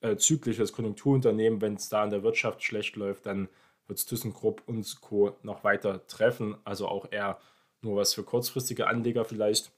äh, 0.00 0.16
zyklisches 0.16 0.72
Konjunkturunternehmen. 0.72 1.60
Wenn 1.60 1.74
es 1.74 1.88
da 1.88 2.04
in 2.04 2.10
der 2.10 2.22
Wirtschaft 2.22 2.62
schlecht 2.62 2.96
läuft, 2.96 3.26
dann 3.26 3.48
wird 3.86 3.98
es 3.98 4.06
ThyssenKrupp 4.06 4.62
und 4.66 5.00
Co. 5.00 5.36
noch 5.42 5.64
weiter 5.64 6.06
treffen. 6.06 6.56
Also 6.64 6.88
auch 6.88 7.10
eher 7.10 7.38
nur 7.80 7.96
was 7.96 8.14
für 8.14 8.24
kurzfristige 8.24 8.86
Anleger 8.88 9.24
vielleicht. 9.24 9.70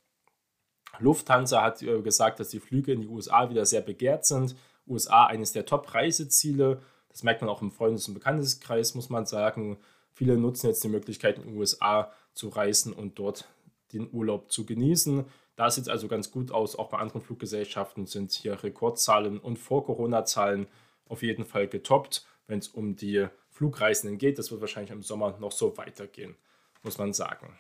Lufthansa 0.99 1.63
hat 1.63 1.83
äh, 1.83 2.01
gesagt, 2.03 2.41
dass 2.41 2.49
die 2.49 2.61
Flüge 2.61 2.93
in 2.93 3.03
die 3.03 3.09
USA 3.09 3.51
wieder 3.51 3.67
sehr 3.67 3.83
begehrt 3.83 4.27
sind. 4.27 4.57
USA 4.87 5.27
eines 5.27 5.53
der 5.53 5.67
Top-Reiseziele. 5.67 6.81
Das 7.09 7.23
merkt 7.23 7.43
man 7.43 7.51
auch 7.51 7.63
im 7.63 7.71
Freundes- 7.71 8.09
und 8.09 8.15
Bekannteskreis, 8.15 8.95
muss 8.95 9.11
man 9.11 9.27
sagen. 9.27 9.79
Viele 10.13 10.37
nutzen 10.37 10.69
jetzt 10.69 10.83
die 10.83 10.89
Möglichkeit, 10.89 11.37
in 11.39 11.45
den 11.45 11.57
USA 11.57 12.11
zu 12.33 12.49
reisen 12.49 12.93
und 12.93 13.19
dort 13.19 13.49
den 13.93 14.09
Urlaub 14.13 14.51
zu 14.51 14.67
genießen. 14.67 15.25
Da 15.59 15.73
sieht 15.73 15.83
es 15.83 15.89
also 15.89 16.07
ganz 16.07 16.31
gut 16.31 16.53
aus. 16.53 16.77
Auch 16.77 16.89
bei 16.91 16.99
anderen 16.99 17.21
Fluggesellschaften 17.21 18.07
sind 18.07 18.31
hier 18.31 18.63
Rekordzahlen 18.63 19.41
und 19.41 19.59
Vor-Corona-Zahlen 19.59 20.69
auf 21.09 21.25
jeden 21.25 21.45
Fall 21.45 21.67
getoppt, 21.67 22.25
wenn 22.47 22.61
es 22.61 22.69
um 22.69 22.95
die 22.95 23.27
Flugreisenden 23.51 24.19
geht. 24.19 24.39
Das 24.39 24.53
wird 24.53 24.61
wahrscheinlich 24.61 24.93
im 24.93 25.03
Sommer 25.03 25.37
noch 25.41 25.51
so 25.51 25.77
weitergehen, 25.77 26.37
muss 26.85 26.97
man 26.97 27.13
sagen. 27.13 27.59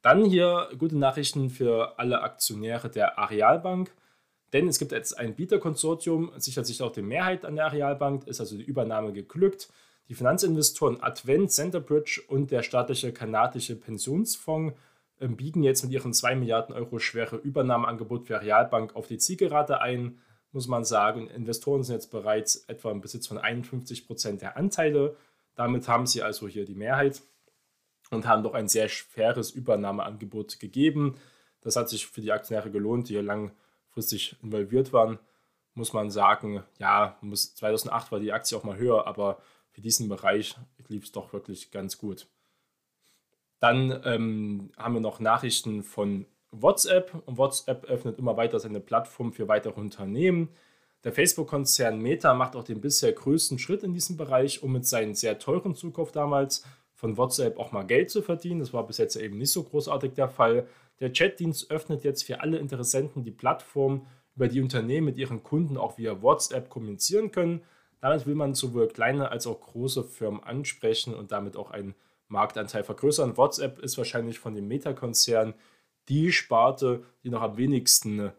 Dann 0.00 0.24
hier 0.24 0.70
gute 0.78 0.96
Nachrichten 0.96 1.50
für 1.50 1.98
alle 1.98 2.22
Aktionäre 2.22 2.88
der 2.88 3.18
Arealbank. 3.18 3.92
Denn 4.54 4.66
es 4.66 4.78
gibt 4.78 4.92
jetzt 4.92 5.18
ein 5.18 5.34
Bieterkonsortium, 5.34 6.32
sichert 6.38 6.64
sich 6.64 6.80
auch 6.80 6.92
die 6.92 7.02
Mehrheit 7.02 7.44
an 7.44 7.56
der 7.56 7.66
Arealbank, 7.66 8.26
ist 8.26 8.40
also 8.40 8.56
die 8.56 8.64
Übernahme 8.64 9.12
geglückt. 9.12 9.68
Die 10.08 10.14
Finanzinvestoren 10.14 11.02
Advent, 11.02 11.52
Centerbridge 11.52 12.22
und 12.26 12.50
der 12.50 12.62
staatliche 12.62 13.12
kanadische 13.12 13.76
Pensionsfonds 13.76 14.74
biegen 15.18 15.62
jetzt 15.62 15.82
mit 15.82 15.92
ihrem 15.92 16.12
2 16.12 16.36
Milliarden 16.36 16.74
Euro 16.74 16.98
schwere 16.98 17.36
Übernahmeangebot 17.36 18.26
für 18.26 18.40
Realbank 18.40 18.94
auf 18.94 19.08
die 19.08 19.18
Zielgerade 19.18 19.80
ein, 19.80 20.18
muss 20.52 20.68
man 20.68 20.84
sagen. 20.84 21.28
Investoren 21.28 21.82
sind 21.82 21.94
jetzt 21.96 22.10
bereits 22.10 22.56
etwa 22.68 22.90
im 22.90 23.00
Besitz 23.00 23.26
von 23.26 23.38
51 23.38 24.06
Prozent 24.06 24.42
der 24.42 24.56
Anteile. 24.56 25.16
Damit 25.54 25.88
haben 25.88 26.06
sie 26.06 26.22
also 26.22 26.46
hier 26.46 26.64
die 26.64 26.74
Mehrheit 26.74 27.22
und 28.10 28.26
haben 28.26 28.42
doch 28.42 28.54
ein 28.54 28.68
sehr 28.68 28.88
faires 28.88 29.50
Übernahmeangebot 29.50 30.60
gegeben. 30.60 31.16
Das 31.60 31.76
hat 31.76 31.88
sich 31.88 32.06
für 32.06 32.20
die 32.20 32.32
Aktionäre 32.32 32.70
gelohnt, 32.70 33.08
die 33.08 33.14
hier 33.14 33.22
langfristig 33.22 34.36
involviert 34.42 34.92
waren. 34.92 35.18
Muss 35.74 35.92
man 35.92 36.10
sagen, 36.10 36.62
ja, 36.78 37.18
2008 37.20 38.12
war 38.12 38.20
die 38.20 38.32
Aktie 38.32 38.56
auch 38.56 38.64
mal 38.64 38.78
höher, 38.78 39.06
aber 39.06 39.42
für 39.70 39.80
diesen 39.80 40.08
Bereich 40.08 40.56
lief 40.88 41.04
es 41.04 41.12
doch 41.12 41.32
wirklich 41.32 41.70
ganz 41.70 41.98
gut. 41.98 42.26
Dann 43.60 44.00
ähm, 44.04 44.70
haben 44.76 44.94
wir 44.94 45.00
noch 45.00 45.20
Nachrichten 45.20 45.82
von 45.82 46.26
WhatsApp 46.50 47.12
und 47.26 47.38
WhatsApp 47.38 47.84
öffnet 47.84 48.18
immer 48.18 48.36
weiter 48.36 48.58
seine 48.60 48.80
Plattform 48.80 49.32
für 49.32 49.48
weitere 49.48 49.80
Unternehmen. 49.80 50.48
Der 51.04 51.12
Facebook-Konzern 51.12 52.00
Meta 52.00 52.34
macht 52.34 52.56
auch 52.56 52.64
den 52.64 52.80
bisher 52.80 53.12
größten 53.12 53.58
Schritt 53.58 53.82
in 53.82 53.94
diesem 53.94 54.16
Bereich, 54.16 54.62
um 54.62 54.72
mit 54.72 54.86
seinem 54.86 55.14
sehr 55.14 55.38
teuren 55.38 55.74
Zukauf 55.74 56.12
damals 56.12 56.64
von 56.94 57.16
WhatsApp 57.16 57.58
auch 57.58 57.70
mal 57.70 57.86
Geld 57.86 58.10
zu 58.10 58.22
verdienen. 58.22 58.60
Das 58.60 58.72
war 58.72 58.86
bis 58.86 58.98
jetzt 58.98 59.16
eben 59.16 59.38
nicht 59.38 59.52
so 59.52 59.62
großartig 59.62 60.14
der 60.14 60.28
Fall. 60.28 60.66
Der 61.00 61.12
Chatdienst 61.12 61.70
öffnet 61.70 62.02
jetzt 62.02 62.24
für 62.24 62.40
alle 62.40 62.58
Interessenten 62.58 63.22
die 63.22 63.30
Plattform, 63.30 64.06
über 64.34 64.48
die 64.48 64.60
Unternehmen 64.60 65.06
mit 65.06 65.16
ihren 65.16 65.42
Kunden 65.42 65.76
auch 65.76 65.98
via 65.98 66.22
WhatsApp 66.22 66.68
kommunizieren 66.68 67.32
können. 67.32 67.62
Damit 68.00 68.26
will 68.26 68.36
man 68.36 68.54
sowohl 68.54 68.86
kleine 68.86 69.30
als 69.30 69.48
auch 69.48 69.60
große 69.60 70.04
Firmen 70.04 70.42
ansprechen 70.42 71.12
und 71.12 71.32
damit 71.32 71.56
auch 71.56 71.72
einen 71.72 71.96
Marktanteil 72.28 72.84
vergrößern. 72.84 73.36
WhatsApp 73.36 73.78
ist 73.78 73.98
wahrscheinlich 73.98 74.38
von 74.38 74.54
dem 74.54 74.68
Meta-Konzern 74.68 75.54
die 76.08 76.32
Sparte, 76.32 77.04
die 77.22 77.30
noch 77.30 77.42
am 77.42 77.56
wenigsten 77.56 78.32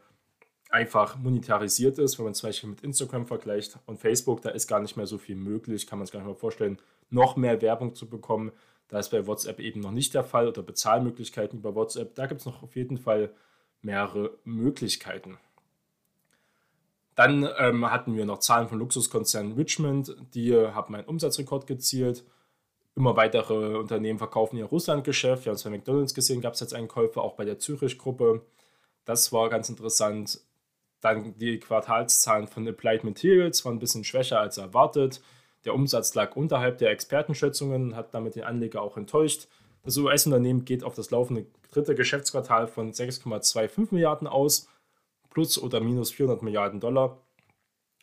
einfach 0.69 1.17
monetarisiert 1.17 1.98
ist, 1.98 2.17
wenn 2.17 2.25
man 2.25 2.36
zum 2.36 2.50
Beispiel 2.50 2.69
mit 2.69 2.81
Instagram 2.81 3.25
vergleicht 3.25 3.79
und 3.86 4.00
Facebook, 4.00 4.41
da 4.41 4.50
ist 4.50 4.67
gar 4.67 4.79
nicht 4.79 4.98
mehr 4.98 5.08
so 5.08 5.17
viel 5.17 5.36
möglich, 5.36 5.88
kann 5.88 5.98
man 6.00 6.05
sich 6.05 6.13
gar 6.13 6.19
nicht 6.19 6.27
mehr 6.27 6.36
vorstellen, 6.36 6.77
noch 7.10 7.36
mehr 7.36 7.62
Werbung 7.62 7.96
zu 7.96 8.08
bekommen. 8.08 8.51
Da 8.88 9.00
ist 9.00 9.10
bei 9.10 9.25
WhatsApp 9.25 9.60
eben 9.60 9.81
noch 9.81 9.91
nicht 9.91 10.13
der 10.13 10.24
Fall 10.24 10.48
oder 10.48 10.62
Bezahlmöglichkeiten 10.62 11.60
über 11.60 11.75
WhatsApp. 11.75 12.15
Da 12.15 12.27
gibt 12.27 12.41
es 12.41 12.46
noch 12.46 12.63
auf 12.63 12.75
jeden 12.75 12.98
Fall 12.98 13.31
mehrere 13.81 14.38
Möglichkeiten. 14.43 15.38
Dann 17.15 17.48
ähm, 17.58 17.89
hatten 17.89 18.15
wir 18.15 18.25
noch 18.25 18.39
Zahlen 18.39 18.67
von 18.67 18.79
Luxuskonzernen 18.79 19.53
Richmond, 19.53 20.15
die 20.34 20.55
haben 20.55 20.96
einen 20.96 21.08
Umsatzrekord 21.08 21.67
gezielt. 21.67 22.24
Immer 23.00 23.15
weitere 23.15 23.77
Unternehmen 23.77 24.20
verkaufen 24.20 24.58
ihr 24.58 24.65
Russlandgeschäft. 24.65 25.46
Wir 25.46 25.51
haben 25.51 25.56
es 25.56 25.63
bei 25.63 25.70
McDonalds 25.70 26.13
gesehen, 26.13 26.41
gab 26.41 26.56
es 26.56 26.60
jetzt 26.60 26.74
einen 26.74 26.89
Käufer, 26.89 27.22
auch 27.22 27.36
bei 27.36 27.46
der 27.46 27.58
Zürich-Gruppe. 27.58 28.41
Das 29.06 29.32
war 29.32 29.48
ganz 29.48 29.70
interessant. 29.70 30.41
Dann 31.00 31.34
die 31.38 31.62
Quartalszahlen 31.62 32.48
von 32.48 32.68
Applied 32.68 33.06
Materials 33.06 33.63
waren 33.63 33.77
ein 33.77 33.79
bisschen 33.79 34.03
schwächer 34.03 34.41
als 34.41 34.58
erwartet. 34.58 35.22
Der 35.63 35.75
Umsatz 35.75 36.13
lag 36.13 36.36
unterhalb 36.36 36.77
der 36.79 36.91
Expertenschätzungen, 36.91 37.96
hat 37.96 38.13
damit 38.13 38.36
den 38.36 38.44
Anleger 38.44 38.82
auch 38.82 38.98
enttäuscht. 38.98 39.48
Das 39.84 39.96
US-Unternehmen 39.96 40.65
geht 40.65 40.84
auf 40.84 40.94
das 40.94 41.10
laufende 41.10 41.46
dritte 41.72 41.96
Geschäftsquartal 41.96 42.68
von 42.68 42.91
6,25 42.91 43.88
Milliarden 43.91 44.27
aus 44.27 44.68
plus 45.29 45.58
oder 45.58 45.79
minus 45.79 46.12
400 46.12 46.44
Milliarden 46.44 46.82
Dollar. 46.82 47.18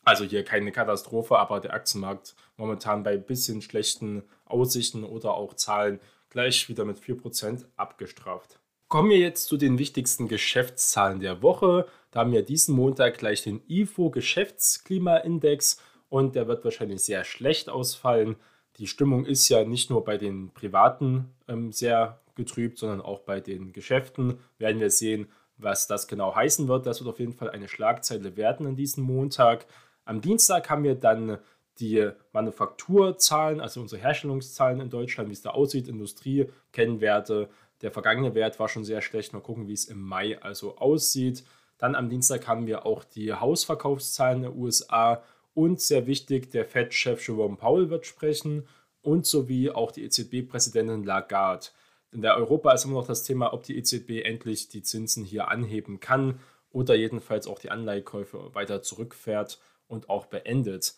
Also 0.05 0.25
hier 0.25 0.43
keine 0.43 0.73
Katastrophe, 0.73 1.37
aber 1.37 1.61
der 1.61 1.75
Aktienmarkt 1.75 2.35
momentan 2.57 3.03
bei 3.03 3.13
ein 3.13 3.27
bisschen 3.27 3.61
schlechten 3.61 4.23
Aussichten 4.47 5.05
oder 5.05 5.35
auch 5.35 5.55
Zahlen 5.55 6.01
gleich 6.31 6.69
wieder 6.69 6.85
mit 6.85 6.99
4% 6.99 7.65
abgestraft. 7.77 8.59
Kommen 8.89 9.11
wir 9.11 9.19
jetzt 9.19 9.47
zu 9.47 9.57
den 9.57 9.79
wichtigsten 9.79 10.29
Geschäftszahlen 10.29 11.21
der 11.21 11.43
Woche. 11.43 11.87
Da 12.13 12.21
haben 12.21 12.33
wir 12.33 12.43
diesen 12.43 12.77
Montag 12.77 13.19
gleich 13.19 13.43
den 13.43 13.61
IFO 13.69 14.11
Geschäftsklimaindex 14.11 15.83
und 16.09 16.37
der 16.37 16.47
wird 16.47 16.65
wahrscheinlich 16.65 17.03
sehr 17.03 17.25
schlecht 17.25 17.69
ausfallen. 17.69 18.37
Die 18.77 18.87
Stimmung 18.87 19.25
ist 19.25 19.49
ja 19.49 19.65
nicht 19.65 19.91
nur 19.91 20.05
bei 20.05 20.19
den 20.19 20.53
Privaten 20.53 21.35
ähm, 21.49 21.73
sehr 21.73 22.21
getrübt, 22.37 22.79
sondern 22.79 23.01
auch 23.01 23.21
bei 23.21 23.41
den 23.41 23.73
Geschäften. 23.73 24.39
Werden 24.59 24.81
wir 24.81 24.91
sehen, 24.91 25.29
was 25.57 25.87
das 25.87 26.07
genau 26.07 26.35
heißen 26.35 26.69
wird, 26.69 26.87
das 26.87 27.01
wird 27.01 27.09
auf 27.09 27.19
jeden 27.19 27.33
Fall 27.33 27.51
eine 27.51 27.69
Schlagzeile 27.69 28.37
werden 28.37 28.67
an 28.67 28.77
diesem 28.77 29.05
Montag. 29.05 29.67
Am 30.05 30.21
Dienstag 30.21 30.71
haben 30.71 30.85
wir 30.85 30.95
dann 30.95 31.39
die 31.81 32.11
Manufakturzahlen, 32.33 33.61
also 33.61 33.81
unsere 33.81 34.01
Herstellungszahlen 34.01 34.81
in 34.81 34.91
Deutschland, 34.91 35.29
wie 35.29 35.35
es 35.35 35.43
da 35.43 35.51
aussieht, 35.51 35.89
Industrie, 35.89 36.47
Kennwerte. 36.73 37.49
Der 37.83 37.91
vergangene 37.91 38.35
Wert 38.35 38.59
war 38.59 38.69
schon 38.69 38.85
sehr 38.85 39.03
schlecht. 39.03 39.33
Mal 39.33 39.41
gucken, 39.41 39.69
wie 39.69 39.75
es 39.75 39.85
im 39.85 40.01
Mai 40.01 40.41
also 40.41 40.79
aussieht. 40.79 41.45
Dann 41.79 41.95
am 41.95 42.09
Dienstag 42.09 42.47
haben 42.47 42.67
wir 42.67 42.87
auch 42.87 43.05
die 43.05 43.35
Hausverkaufszahlen 43.35 44.43
der 44.43 44.57
USA 44.57 45.23
und 45.55 45.81
sehr 45.81 46.07
wichtig, 46.07 46.51
der 46.51 46.67
Fed-Chef 46.67 47.27
Jerome 47.27 47.57
Powell 47.57 47.89
wird 47.89 48.07
sprechen 48.07 48.67
und 49.03 49.25
sowie 49.25 49.71
auch 49.71 49.91
die 49.91 50.05
EZB-Präsidentin 50.05 51.05
Lagarde. 51.05 51.69
In 52.13 52.23
der 52.23 52.37
Europa 52.37 52.73
ist 52.73 52.85
immer 52.85 52.95
noch 52.95 53.07
das 53.07 53.25
Thema, 53.25 53.53
ob 53.53 53.63
die 53.63 53.77
EZB 53.79 54.23
endlich 54.25 54.69
die 54.69 54.83
Zinsen 54.83 55.25
hier 55.25 55.49
anheben 55.49 56.01
kann 56.01 56.41
oder 56.71 56.95
jedenfalls 56.95 57.47
auch 57.47 57.59
die 57.59 57.71
Anleihekäufe 57.71 58.55
weiter 58.55 58.83
zurückfährt 58.83 59.59
und 59.89 60.11
auch 60.11 60.27
beendet. 60.27 60.95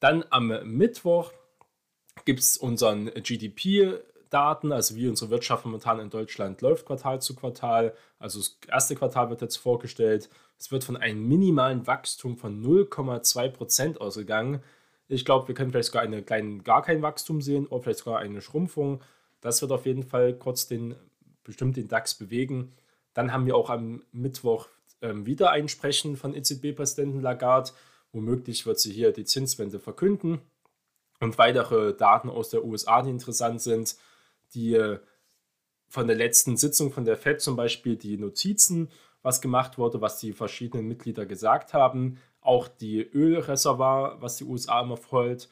Dann 0.00 0.24
am 0.30 0.48
Mittwoch 0.64 1.32
gibt 2.24 2.40
es 2.40 2.56
unseren 2.56 3.06
GDP-Daten, 3.06 4.72
also 4.72 4.96
wie 4.96 5.08
unsere 5.08 5.30
Wirtschaft 5.30 5.64
momentan 5.64 6.00
in 6.00 6.10
Deutschland 6.10 6.60
läuft, 6.62 6.86
Quartal 6.86 7.20
zu 7.20 7.34
Quartal. 7.34 7.94
Also 8.18 8.40
das 8.40 8.58
erste 8.68 8.96
Quartal 8.96 9.30
wird 9.30 9.42
jetzt 9.42 9.56
vorgestellt. 9.56 10.28
Es 10.58 10.70
wird 10.72 10.84
von 10.84 10.96
einem 10.96 11.26
minimalen 11.26 11.86
Wachstum 11.86 12.36
von 12.36 12.62
0,2 12.62 13.48
Prozent 13.50 14.00
ausgegangen. 14.00 14.62
Ich 15.08 15.24
glaube, 15.24 15.48
wir 15.48 15.54
können 15.54 15.70
vielleicht 15.70 15.86
sogar 15.86 16.02
eine 16.02 16.22
kleine, 16.22 16.58
gar 16.58 16.82
kein 16.82 17.02
Wachstum 17.02 17.40
sehen 17.40 17.66
oder 17.66 17.82
vielleicht 17.82 18.00
sogar 18.00 18.20
eine 18.20 18.40
Schrumpfung. 18.40 19.02
Das 19.40 19.60
wird 19.62 19.72
auf 19.72 19.86
jeden 19.86 20.02
Fall 20.02 20.34
kurz 20.34 20.66
den, 20.66 20.94
bestimmt 21.44 21.76
den 21.76 21.88
DAX 21.88 22.14
bewegen. 22.14 22.72
Dann 23.14 23.32
haben 23.32 23.46
wir 23.46 23.56
auch 23.56 23.70
am 23.70 24.02
Mittwoch 24.12 24.68
ähm, 25.02 25.26
wieder 25.26 25.50
ein 25.50 25.68
Sprechen 25.68 26.16
von 26.16 26.34
EZB-Präsidenten 26.34 27.20
Lagarde. 27.20 27.72
Womöglich 28.12 28.66
wird 28.66 28.80
sie 28.80 28.92
hier 28.92 29.12
die 29.12 29.24
Zinswende 29.24 29.78
verkünden. 29.78 30.40
Und 31.20 31.38
weitere 31.38 31.94
Daten 31.94 32.30
aus 32.30 32.48
der 32.48 32.64
USA, 32.64 33.02
die 33.02 33.10
interessant 33.10 33.60
sind, 33.60 33.96
die 34.54 34.74
äh, 34.74 34.98
von 35.88 36.06
der 36.06 36.16
letzten 36.16 36.56
Sitzung 36.56 36.92
von 36.92 37.04
der 37.04 37.16
FED 37.16 37.40
zum 37.40 37.56
Beispiel 37.56 37.96
die 37.96 38.16
Notizen, 38.16 38.88
was 39.22 39.40
gemacht 39.40 39.76
wurde, 39.76 40.00
was 40.00 40.18
die 40.18 40.32
verschiedenen 40.32 40.86
Mitglieder 40.86 41.26
gesagt 41.26 41.74
haben. 41.74 42.18
Auch 42.40 42.68
die 42.68 43.02
Ölreservoir, 43.02 44.20
was 44.22 44.36
die 44.36 44.44
USA 44.44 44.80
immer 44.80 44.96
folgt, 44.96 45.48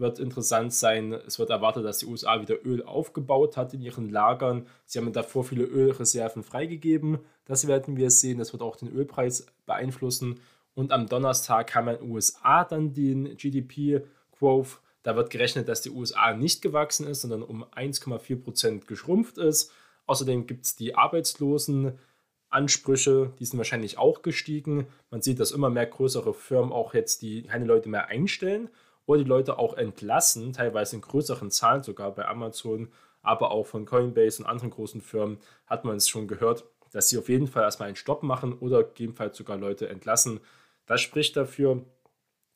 wird 0.00 0.18
interessant 0.18 0.72
sein. 0.72 1.12
Es 1.12 1.38
wird 1.38 1.50
erwartet, 1.50 1.84
dass 1.84 1.98
die 1.98 2.06
USA 2.06 2.40
wieder 2.40 2.64
Öl 2.64 2.82
aufgebaut 2.82 3.56
hat 3.56 3.74
in 3.74 3.82
ihren 3.82 4.08
Lagern. 4.08 4.66
Sie 4.86 4.98
haben 4.98 5.12
davor 5.12 5.44
viele 5.44 5.64
Ölreserven 5.64 6.42
freigegeben. 6.42 7.18
Das 7.44 7.66
werden 7.66 7.96
wir 7.96 8.10
sehen. 8.10 8.38
Das 8.38 8.52
wird 8.52 8.62
auch 8.62 8.76
den 8.76 8.88
Ölpreis 8.88 9.46
beeinflussen. 9.66 10.40
Und 10.80 10.90
am 10.92 11.06
Donnerstag 11.06 11.74
haben 11.74 11.88
wir 11.88 11.98
in 11.98 12.06
den 12.06 12.10
USA 12.10 12.64
dann 12.64 12.94
den 12.94 13.36
GDP-Growth. 13.36 14.80
Da 15.02 15.14
wird 15.14 15.28
gerechnet, 15.28 15.68
dass 15.68 15.82
die 15.82 15.90
USA 15.90 16.32
nicht 16.32 16.62
gewachsen 16.62 17.06
ist, 17.06 17.20
sondern 17.20 17.42
um 17.42 17.64
1,4 17.64 18.42
Prozent 18.42 18.86
geschrumpft 18.86 19.36
ist. 19.36 19.70
Außerdem 20.06 20.46
gibt 20.46 20.64
es 20.64 20.76
die 20.76 20.94
Arbeitslosenansprüche, 20.94 23.34
die 23.38 23.44
sind 23.44 23.58
wahrscheinlich 23.58 23.98
auch 23.98 24.22
gestiegen. 24.22 24.86
Man 25.10 25.20
sieht, 25.20 25.38
dass 25.38 25.50
immer 25.50 25.68
mehr 25.68 25.84
größere 25.84 26.32
Firmen 26.32 26.72
auch 26.72 26.94
jetzt 26.94 27.20
die 27.20 27.42
keine 27.42 27.66
Leute 27.66 27.90
mehr 27.90 28.06
einstellen 28.06 28.70
oder 29.04 29.22
die 29.22 29.28
Leute 29.28 29.58
auch 29.58 29.74
entlassen, 29.74 30.54
teilweise 30.54 30.96
in 30.96 31.02
größeren 31.02 31.50
Zahlen 31.50 31.82
sogar 31.82 32.14
bei 32.14 32.26
Amazon, 32.26 32.88
aber 33.20 33.50
auch 33.50 33.66
von 33.66 33.84
Coinbase 33.84 34.42
und 34.42 34.48
anderen 34.48 34.70
großen 34.70 35.02
Firmen 35.02 35.40
hat 35.66 35.84
man 35.84 35.96
es 35.96 36.08
schon 36.08 36.26
gehört, 36.26 36.64
dass 36.90 37.10
sie 37.10 37.18
auf 37.18 37.28
jeden 37.28 37.48
Fall 37.48 37.64
erstmal 37.64 37.88
einen 37.88 37.96
Stopp 37.96 38.22
machen 38.22 38.54
oder 38.54 38.82
gegebenenfalls 38.82 39.36
sogar 39.36 39.58
Leute 39.58 39.90
entlassen. 39.90 40.40
Das 40.90 41.02
spricht 41.02 41.36
dafür, 41.36 41.84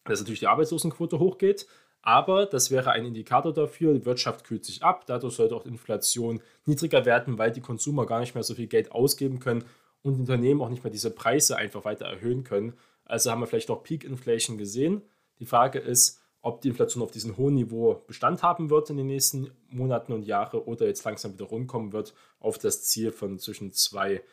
dass 0.03 0.19
natürlich 0.19 0.41
die 0.41 0.49
Arbeitslosenquote 0.49 1.21
hochgeht, 1.21 1.69
aber 2.03 2.47
das 2.47 2.73
wäre 2.73 2.91
ein 2.91 3.05
Indikator 3.05 3.53
dafür, 3.53 3.95
die 3.95 4.05
Wirtschaft 4.05 4.43
kühlt 4.43 4.64
sich 4.64 4.83
ab, 4.83 5.07
dadurch 5.07 5.37
sollte 5.37 5.55
auch 5.55 5.62
die 5.62 5.69
Inflation 5.69 6.43
niedriger 6.64 7.05
werden, 7.05 7.38
weil 7.38 7.53
die 7.53 7.61
Konsumer 7.61 8.07
gar 8.07 8.19
nicht 8.19 8.35
mehr 8.35 8.43
so 8.43 8.57
viel 8.57 8.67
Geld 8.67 8.91
ausgeben 8.91 9.38
können 9.38 9.64
und 10.03 10.19
Unternehmen 10.19 10.62
auch 10.62 10.69
nicht 10.69 10.83
mehr 10.83 10.91
diese 10.91 11.12
Preise 11.12 11.57
einfach 11.57 11.85
weiter 11.85 12.07
erhöhen 12.07 12.43
können. 12.43 12.73
Also 13.05 13.31
haben 13.31 13.38
wir 13.41 13.47
vielleicht 13.47 13.71
auch 13.71 13.85
Peak 13.85 14.03
Inflation 14.03 14.59
gesehen. 14.59 15.03
Die 15.38 15.47
Frage 15.47 15.79
ist, 15.79 16.21
ob 16.43 16.61
die 16.61 16.71
Inflation 16.71 17.05
auf 17.05 17.12
diesem 17.12 17.37
hohen 17.37 17.55
Niveau 17.55 18.03
Bestand 18.09 18.43
haben 18.43 18.69
wird 18.69 18.91
in 18.91 18.97
den 18.97 19.07
nächsten 19.07 19.53
Monaten 19.69 20.12
und 20.12 20.25
Jahren 20.25 20.59
oder 20.62 20.88
jetzt 20.88 21.05
langsam 21.05 21.35
wieder 21.35 21.45
rundkommen 21.45 21.93
wird 21.93 22.14
auf 22.41 22.59
das 22.59 22.83
Ziel 22.83 23.12
von 23.12 23.38
zwischen 23.38 23.71
2 23.71 24.25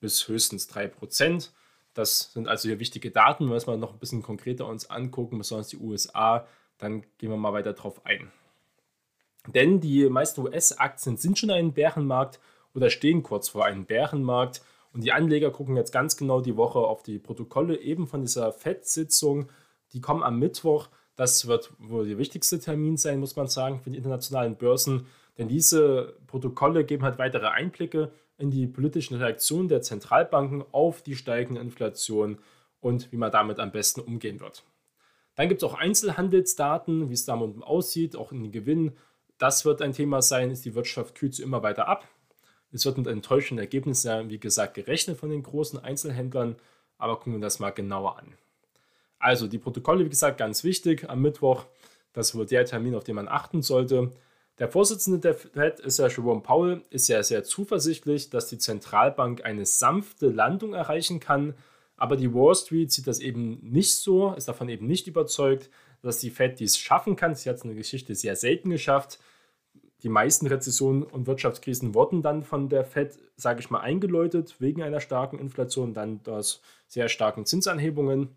bis 0.00 0.28
höchstens 0.28 0.66
3 0.68 0.88
Prozent. 0.88 1.52
Das 1.94 2.32
sind 2.32 2.48
also 2.48 2.68
hier 2.68 2.78
wichtige 2.78 3.10
Daten. 3.10 3.50
Wenn 3.50 3.60
wir 3.60 3.66
mal 3.66 3.78
noch 3.78 3.92
ein 3.92 3.98
bisschen 3.98 4.22
konkreter 4.22 4.66
uns 4.66 4.88
angucken, 4.88 5.38
besonders 5.38 5.68
die 5.68 5.78
USA, 5.78 6.46
dann 6.78 7.02
gehen 7.18 7.30
wir 7.30 7.36
mal 7.36 7.52
weiter 7.52 7.72
drauf 7.72 8.04
ein. 8.06 8.30
Denn 9.46 9.80
die 9.80 10.08
meisten 10.08 10.42
US-Aktien 10.42 11.16
sind 11.16 11.38
schon 11.38 11.50
ein 11.50 11.72
Bärenmarkt 11.72 12.40
oder 12.74 12.90
stehen 12.90 13.22
kurz 13.22 13.48
vor 13.48 13.64
einem 13.64 13.86
Bärenmarkt. 13.86 14.62
Und 14.92 15.04
die 15.04 15.12
Anleger 15.12 15.50
gucken 15.50 15.76
jetzt 15.76 15.92
ganz 15.92 16.16
genau 16.16 16.40
die 16.40 16.56
Woche 16.56 16.80
auf 16.80 17.02
die 17.02 17.18
Protokolle 17.18 17.78
eben 17.78 18.06
von 18.06 18.22
dieser 18.22 18.52
FED-Sitzung. 18.52 19.48
Die 19.92 20.00
kommen 20.00 20.22
am 20.22 20.38
Mittwoch. 20.38 20.88
Das 21.16 21.46
wird 21.46 21.72
wohl 21.78 22.08
der 22.08 22.18
wichtigste 22.18 22.58
Termin 22.58 22.96
sein, 22.96 23.20
muss 23.20 23.36
man 23.36 23.46
sagen, 23.46 23.80
für 23.80 23.90
die 23.90 23.98
internationalen 23.98 24.56
Börsen. 24.56 25.06
Denn 25.38 25.48
diese 25.48 26.16
Protokolle 26.26 26.84
geben 26.84 27.04
halt 27.04 27.18
weitere 27.18 27.48
Einblicke 27.48 28.12
in 28.40 28.50
die 28.50 28.66
politischen 28.66 29.16
Reaktionen 29.16 29.68
der 29.68 29.82
Zentralbanken 29.82 30.64
auf 30.72 31.02
die 31.02 31.16
steigende 31.16 31.60
Inflation 31.60 32.38
und 32.80 33.12
wie 33.12 33.16
man 33.16 33.30
damit 33.30 33.58
am 33.58 33.72
besten 33.72 34.00
umgehen 34.00 34.40
wird. 34.40 34.64
Dann 35.36 35.48
gibt 35.48 35.62
es 35.62 35.68
auch 35.68 35.74
Einzelhandelsdaten, 35.74 37.08
wie 37.08 37.14
es 37.14 37.24
damit 37.24 37.62
aussieht, 37.62 38.16
auch 38.16 38.32
in 38.32 38.42
den 38.42 38.52
Gewinnen. 38.52 38.96
Das 39.38 39.64
wird 39.64 39.80
ein 39.82 39.92
Thema 39.92 40.22
sein, 40.22 40.50
ist 40.50 40.64
die 40.64 40.74
Wirtschaft 40.74 41.14
kühlt 41.14 41.34
sich 41.34 41.44
immer 41.44 41.62
weiter 41.62 41.88
ab. 41.88 42.08
Es 42.72 42.84
wird 42.84 42.98
mit 42.98 43.06
enttäuschenden 43.06 43.64
Ergebnissen, 43.64 44.30
wie 44.30 44.38
gesagt, 44.38 44.74
gerechnet 44.74 45.18
von 45.18 45.30
den 45.30 45.42
großen 45.42 45.78
Einzelhändlern, 45.78 46.56
aber 46.98 47.16
gucken 47.16 47.34
wir 47.34 47.40
das 47.40 47.58
mal 47.58 47.70
genauer 47.70 48.18
an. 48.18 48.34
Also 49.18 49.48
die 49.48 49.58
Protokolle, 49.58 50.04
wie 50.04 50.10
gesagt, 50.10 50.38
ganz 50.38 50.64
wichtig 50.64 51.08
am 51.08 51.20
Mittwoch. 51.20 51.66
Das 52.12 52.34
wird 52.34 52.50
der 52.50 52.64
Termin, 52.64 52.94
auf 52.94 53.04
den 53.04 53.16
man 53.16 53.28
achten 53.28 53.62
sollte. 53.62 54.10
Der 54.60 54.68
Vorsitzende 54.68 55.18
der 55.18 55.34
Fed 55.34 55.80
ist 55.80 55.98
ja 55.98 56.06
Jerome 56.06 56.42
Powell, 56.42 56.84
ist 56.90 57.08
ja 57.08 57.20
sehr 57.24 57.42
zuversichtlich, 57.42 58.30
dass 58.30 58.46
die 58.46 58.58
Zentralbank 58.58 59.44
eine 59.44 59.66
sanfte 59.66 60.28
Landung 60.28 60.74
erreichen 60.74 61.18
kann. 61.18 61.54
Aber 61.96 62.16
die 62.16 62.32
Wall 62.32 62.54
Street 62.54 62.92
sieht 62.92 63.08
das 63.08 63.18
eben 63.18 63.58
nicht 63.62 63.96
so, 63.96 64.32
ist 64.34 64.46
davon 64.46 64.68
eben 64.68 64.86
nicht 64.86 65.08
überzeugt, 65.08 65.68
dass 66.02 66.18
die 66.18 66.30
Fed 66.30 66.60
dies 66.60 66.78
schaffen 66.78 67.16
kann. 67.16 67.34
Sie 67.34 67.48
hat 67.48 67.56
es 67.56 67.64
in 67.64 67.70
der 67.70 67.76
Geschichte 67.76 68.14
sehr 68.14 68.36
selten 68.36 68.70
geschafft 68.70 69.18
die 70.02 70.08
meisten 70.08 70.46
Rezessionen 70.46 71.02
und 71.02 71.26
Wirtschaftskrisen 71.26 71.94
wurden 71.94 72.22
dann 72.22 72.42
von 72.42 72.68
der 72.68 72.84
Fed, 72.84 73.18
sage 73.36 73.60
ich 73.60 73.70
mal, 73.70 73.80
eingeläutet 73.80 74.56
wegen 74.58 74.82
einer 74.82 75.00
starken 75.00 75.38
Inflation, 75.38 75.94
dann 75.94 76.20
aus 76.26 76.62
sehr 76.86 77.08
starken 77.08 77.44
Zinsanhebungen. 77.44 78.28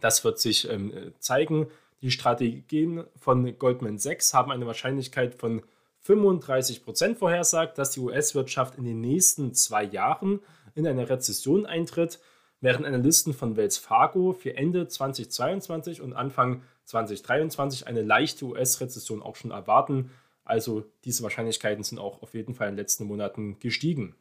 Das 0.00 0.24
wird 0.24 0.40
sich 0.40 0.68
ähm, 0.68 1.12
zeigen. 1.20 1.68
Die 2.02 2.10
Strategien 2.10 3.04
von 3.16 3.56
Goldman 3.58 3.98
Sachs 3.98 4.34
haben 4.34 4.50
eine 4.50 4.66
Wahrscheinlichkeit 4.66 5.36
von 5.36 5.62
35 6.00 6.84
Prozent 6.84 7.18
vorhersagt, 7.18 7.78
dass 7.78 7.92
die 7.92 8.00
US-Wirtschaft 8.00 8.76
in 8.76 8.84
den 8.84 9.00
nächsten 9.00 9.54
zwei 9.54 9.84
Jahren 9.84 10.40
in 10.74 10.86
eine 10.86 11.08
Rezession 11.08 11.64
eintritt, 11.64 12.18
während 12.60 12.86
Analysten 12.86 13.34
von 13.34 13.56
Wells 13.56 13.78
Fargo 13.78 14.32
für 14.32 14.56
Ende 14.56 14.88
2022 14.88 16.00
und 16.00 16.12
Anfang 16.12 16.62
2023 16.86 17.86
eine 17.86 18.02
leichte 18.02 18.46
US-Rezession 18.46 19.22
auch 19.22 19.36
schon 19.36 19.52
erwarten. 19.52 20.10
Also 20.44 20.84
diese 21.04 21.22
Wahrscheinlichkeiten 21.22 21.84
sind 21.84 22.00
auch 22.00 22.20
auf 22.22 22.34
jeden 22.34 22.54
Fall 22.54 22.68
in 22.68 22.74
den 22.74 22.80
letzten 22.80 23.04
Monaten 23.04 23.60
gestiegen. 23.60 24.16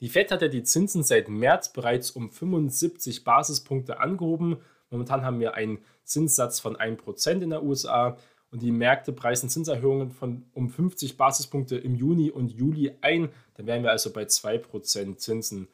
Die 0.00 0.08
Fed 0.08 0.32
hat 0.32 0.42
ja 0.42 0.48
die 0.48 0.64
Zinsen 0.64 1.04
seit 1.04 1.28
März 1.28 1.72
bereits 1.72 2.10
um 2.10 2.32
75 2.32 3.22
Basispunkte 3.22 4.00
angehoben. 4.00 4.56
Momentan 4.92 5.24
haben 5.24 5.40
wir 5.40 5.54
einen 5.54 5.78
Zinssatz 6.04 6.60
von 6.60 6.76
1% 6.76 7.42
in 7.42 7.50
der 7.50 7.64
USA 7.64 8.16
und 8.52 8.62
die 8.62 8.70
Märkte 8.70 9.12
preisen 9.12 9.48
Zinserhöhungen 9.48 10.10
von 10.10 10.44
um 10.52 10.68
50 10.68 11.16
Basispunkte 11.16 11.76
im 11.78 11.94
Juni 11.94 12.30
und 12.30 12.52
Juli 12.52 12.92
ein. 13.00 13.30
Dann 13.54 13.66
wären 13.66 13.82
wir 13.82 13.90
also 13.90 14.12
bei 14.12 14.24
2% 14.24 15.16
Zinsen. 15.16 15.68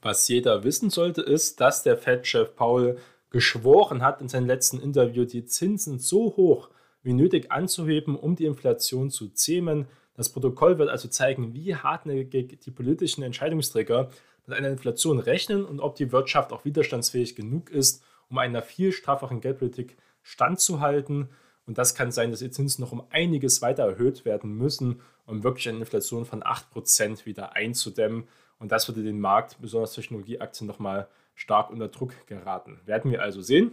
Was 0.00 0.26
jeder 0.26 0.64
wissen 0.64 0.90
sollte, 0.90 1.20
ist, 1.20 1.60
dass 1.60 1.82
der 1.82 1.96
Fed-Chef 1.96 2.56
Paul 2.56 2.96
geschworen 3.30 4.02
hat 4.02 4.20
in 4.22 4.28
seinem 4.28 4.46
letzten 4.46 4.80
Interview, 4.80 5.24
die 5.24 5.44
Zinsen 5.44 5.98
so 5.98 6.36
hoch 6.36 6.70
wie 7.02 7.12
nötig 7.12 7.52
anzuheben, 7.52 8.16
um 8.16 8.34
die 8.34 8.46
Inflation 8.46 9.10
zu 9.10 9.28
zähmen. 9.28 9.86
Das 10.14 10.30
Protokoll 10.30 10.78
wird 10.78 10.88
also 10.88 11.08
zeigen, 11.08 11.54
wie 11.54 11.74
hartnäckig 11.76 12.60
die 12.60 12.70
politischen 12.70 13.22
Entscheidungsträger 13.22 14.10
mit 14.46 14.56
einer 14.56 14.68
Inflation 14.70 15.18
rechnen 15.18 15.64
und 15.64 15.80
ob 15.80 15.96
die 15.96 16.12
Wirtschaft 16.12 16.52
auch 16.52 16.64
widerstandsfähig 16.64 17.36
genug 17.36 17.70
ist, 17.70 18.02
um 18.28 18.38
einer 18.38 18.62
viel 18.62 18.92
strafferen 18.92 19.40
Geldpolitik 19.40 19.96
standzuhalten. 20.22 21.30
Und 21.66 21.78
das 21.78 21.94
kann 21.94 22.12
sein, 22.12 22.30
dass 22.30 22.40
die 22.40 22.50
Zinsen 22.50 22.82
noch 22.82 22.92
um 22.92 23.06
einiges 23.10 23.62
weiter 23.62 23.84
erhöht 23.84 24.24
werden 24.24 24.56
müssen, 24.56 25.00
um 25.26 25.42
wirklich 25.42 25.68
eine 25.68 25.78
Inflation 25.78 26.24
von 26.24 26.42
8% 26.42 27.26
wieder 27.26 27.54
einzudämmen. 27.54 28.28
Und 28.58 28.72
das 28.72 28.88
würde 28.88 29.02
den 29.02 29.20
Markt, 29.20 29.60
besonders 29.60 29.92
Technologieaktien, 29.92 30.66
nochmal 30.66 31.08
stark 31.34 31.70
unter 31.70 31.88
Druck 31.88 32.26
geraten. 32.26 32.80
Werden 32.86 33.10
wir 33.10 33.22
also 33.22 33.42
sehen. 33.42 33.72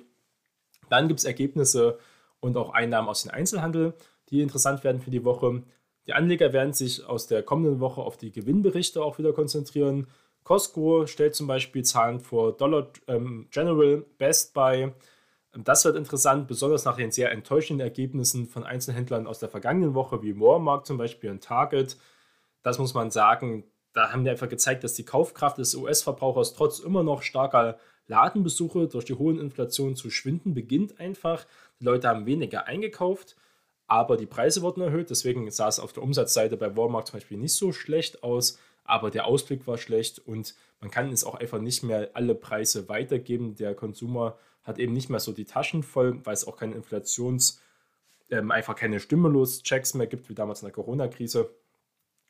Dann 0.89 1.07
gibt 1.07 1.19
es 1.19 1.25
Ergebnisse 1.25 1.97
und 2.39 2.57
auch 2.57 2.71
Einnahmen 2.73 3.07
aus 3.07 3.23
dem 3.23 3.31
Einzelhandel, 3.31 3.93
die 4.29 4.41
interessant 4.41 4.83
werden 4.83 5.01
für 5.01 5.11
die 5.11 5.23
Woche. 5.23 5.63
Die 6.05 6.13
Anleger 6.13 6.51
werden 6.51 6.73
sich 6.73 7.05
aus 7.05 7.27
der 7.27 7.43
kommenden 7.43 7.79
Woche 7.79 8.01
auf 8.01 8.17
die 8.17 8.31
Gewinnberichte 8.31 9.01
auch 9.01 9.17
wieder 9.17 9.31
konzentrieren. 9.31 10.07
Costco 10.43 11.07
stellt 11.07 11.35
zum 11.35 11.47
Beispiel 11.47 11.83
Zahlen 11.83 12.19
vor, 12.19 12.55
Dollar 12.55 12.87
ähm, 13.07 13.47
General, 13.51 14.05
Best 14.17 14.53
Buy. 14.53 14.91
Das 15.53 15.85
wird 15.85 15.95
interessant, 15.95 16.47
besonders 16.47 16.85
nach 16.85 16.97
den 16.97 17.11
sehr 17.11 17.31
enttäuschenden 17.31 17.85
Ergebnissen 17.85 18.47
von 18.47 18.63
Einzelhändlern 18.63 19.27
aus 19.27 19.39
der 19.39 19.49
vergangenen 19.49 19.93
Woche, 19.93 20.23
wie 20.23 20.39
Walmart 20.39 20.87
zum 20.87 20.97
Beispiel 20.97 21.29
und 21.29 21.43
Target. 21.43 21.97
Das 22.63 22.79
muss 22.79 22.93
man 22.93 23.11
sagen, 23.11 23.63
da 23.93 24.11
haben 24.11 24.25
wir 24.25 24.31
einfach 24.31 24.49
gezeigt, 24.49 24.83
dass 24.83 24.95
die 24.95 25.05
Kaufkraft 25.05 25.59
des 25.59 25.75
US-Verbrauchers 25.75 26.55
trotz 26.55 26.79
immer 26.79 27.03
noch 27.03 27.21
starker 27.21 27.77
Ladenbesuche 28.07 28.87
durch 28.87 29.05
die 29.05 29.13
hohen 29.13 29.39
Inflation 29.39 29.95
zu 29.95 30.09
schwinden 30.09 30.53
beginnt 30.53 30.99
einfach. 30.99 31.45
Die 31.79 31.85
Leute 31.85 32.09
haben 32.09 32.25
weniger 32.25 32.65
eingekauft, 32.65 33.35
aber 33.87 34.17
die 34.17 34.25
Preise 34.25 34.61
wurden 34.61 34.81
erhöht. 34.81 35.09
Deswegen 35.09 35.49
sah 35.51 35.67
es 35.67 35.79
auf 35.79 35.93
der 35.93 36.03
Umsatzseite 36.03 36.57
bei 36.57 36.75
Walmart 36.75 37.07
zum 37.07 37.17
Beispiel 37.17 37.37
nicht 37.37 37.53
so 37.53 37.71
schlecht 37.71 38.23
aus, 38.23 38.57
aber 38.83 39.09
der 39.11 39.25
Ausblick 39.25 39.65
war 39.67 39.77
schlecht 39.77 40.19
und 40.19 40.55
man 40.81 40.91
kann 40.91 41.11
es 41.11 41.23
auch 41.23 41.35
einfach 41.35 41.59
nicht 41.59 41.83
mehr 41.83 42.11
alle 42.13 42.35
Preise 42.35 42.89
weitergeben. 42.89 43.55
Der 43.55 43.75
Konsumer 43.75 44.37
hat 44.63 44.79
eben 44.79 44.93
nicht 44.93 45.09
mehr 45.09 45.19
so 45.19 45.31
die 45.31 45.45
Taschen 45.45 45.83
voll, 45.83 46.19
weil 46.25 46.33
es 46.33 46.47
auch 46.47 46.57
keine 46.57 46.75
Inflations- 46.75 47.59
ähm, 48.33 48.51
einfach 48.51 48.75
keine 48.75 48.99
Stimulus-Checks 48.99 49.93
mehr 49.93 50.07
gibt, 50.07 50.29
wie 50.29 50.33
damals 50.33 50.61
in 50.61 50.67
der 50.67 50.73
Corona-Krise. 50.73 51.53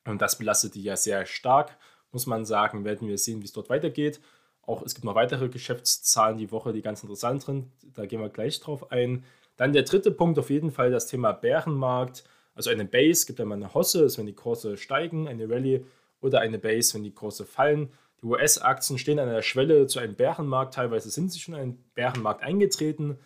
Und 0.06 0.22
das 0.22 0.38
belastet 0.38 0.76
die 0.76 0.84
ja 0.84 0.98
sehr 0.98 1.26
stark, 1.26 1.78
muss 2.12 2.26
man 2.26 2.46
sagen. 2.46 2.84
Werden 2.84 3.08
wir 3.08 3.18
sehen, 3.18 3.42
wie 3.42 3.46
es 3.46 3.54
dort 3.54 3.70
weitergeht. 3.70 4.20
Auch 4.64 4.82
es 4.82 4.96
gibt 4.96 5.06
noch 5.06 5.16
weitere 5.16 5.50
Geschäftszahlen 5.50 6.38
die 6.38 6.52
Woche, 6.52 6.74
die 6.74 6.82
ganz 6.82 7.04
interessant 7.04 7.44
sind. 7.44 7.72
Da 7.94 8.06
gehen 8.06 8.20
wir 8.22 8.30
gleich 8.30 8.60
drauf 8.60 8.92
ein. 8.92 9.24
Dann 9.56 9.74
der 9.74 9.84
dritte 9.84 10.12
Punkt, 10.12 10.40
auf 10.40 10.50
jeden 10.50 10.72
Fall 10.72 10.92
das 10.92 11.08
Thema 11.08 11.32
Bärenmarkt. 11.32 12.24
Also 12.56 12.70
eine 12.70 12.86
Base 12.86 13.26
gibt 13.26 13.40
ja 13.40 13.46
mal 13.46 13.56
eine 13.56 13.74
Hosse, 13.74 14.04
ist, 14.04 14.18
wenn 14.18 14.26
die 14.26 14.34
Kurse 14.34 14.78
steigen, 14.78 15.28
eine 15.28 15.50
Rallye 15.50 15.86
oder 16.24 16.40
eine 16.40 16.58
Base, 16.58 16.94
wenn 16.94 17.04
die 17.04 17.14
Kurse 17.14 17.46
fallen. 17.46 17.92
Die 18.22 18.26
US-Aktien 18.26 18.98
stehen 18.98 19.20
an 19.20 19.30
der 19.30 19.42
Schwelle 19.42 19.88
zu 19.88 20.00
einem 20.00 20.16
Bärenmarkt. 20.16 20.74
Teilweise 20.74 21.10
sind 21.10 21.32
sie 21.32 21.40
schon 21.40 21.54
in 21.56 21.60
einen 21.60 21.84
Bärenmarkt 21.94 22.42
eingetreten, 22.42 23.18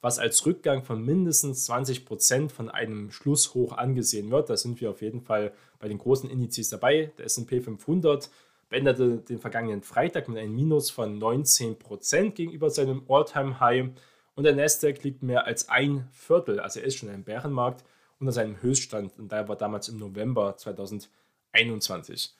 was 0.00 0.18
als 0.18 0.44
Rückgang 0.46 0.82
von 0.82 1.04
mindestens 1.04 1.66
20 1.66 2.04
Prozent 2.04 2.52
von 2.52 2.70
einem 2.70 3.10
Schlusshoch 3.10 3.72
angesehen 3.72 4.30
wird. 4.30 4.50
Da 4.50 4.56
sind 4.56 4.80
wir 4.80 4.90
auf 4.90 5.02
jeden 5.02 5.20
Fall 5.20 5.52
bei 5.78 5.88
den 5.88 5.98
großen 5.98 6.30
Indizes 6.30 6.70
dabei. 6.70 7.12
Der 7.18 7.26
SP 7.28 7.60
500 7.60 8.30
beendete 8.68 9.18
den 9.18 9.38
vergangenen 9.38 9.82
Freitag 9.82 10.28
mit 10.28 10.38
einem 10.38 10.54
Minus 10.54 10.90
von 10.90 11.20
19% 11.20 12.30
gegenüber 12.30 12.70
seinem 12.70 13.04
All-Time-High 13.08 13.90
und 14.34 14.44
der 14.44 14.54
Nasdaq 14.54 15.02
liegt 15.02 15.22
mehr 15.22 15.46
als 15.46 15.68
ein 15.68 16.08
Viertel, 16.12 16.60
also 16.60 16.78
er 16.78 16.86
ist 16.86 16.96
schon 16.96 17.08
ein 17.08 17.24
Bärenmarkt, 17.24 17.84
unter 18.18 18.32
seinem 18.32 18.60
Höchststand 18.60 19.18
und 19.18 19.32
der 19.32 19.48
war 19.48 19.56
damals 19.56 19.88
im 19.88 19.98
November 19.98 20.56
2021. 20.56 22.34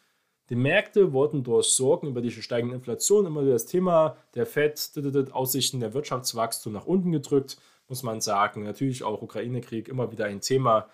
Die 0.49 0.57
Märkte 0.57 1.13
wurden 1.13 1.43
durch 1.43 1.69
Sorgen 1.69 2.07
über 2.07 2.21
die 2.21 2.31
steigende 2.31 2.77
Inflation 2.77 3.27
immer 3.27 3.43
wieder 3.43 3.55
das 3.55 3.67
Thema 3.67 4.17
der 4.35 4.47
FED, 4.47 5.33
Aussichten 5.33 5.81
der 5.81 5.93
Wirtschaftswachstum 5.93 6.73
nach 6.73 6.87
unten 6.87 7.11
gedrückt, 7.11 7.57
muss 7.89 8.05
man 8.05 8.21
sagen. 8.21 8.63
Natürlich 8.63 9.03
auch 9.03 9.23
Ukraine-Krieg 9.23 9.89
immer 9.89 10.13
wieder 10.13 10.27
ein 10.27 10.41
Thema. 10.41 10.89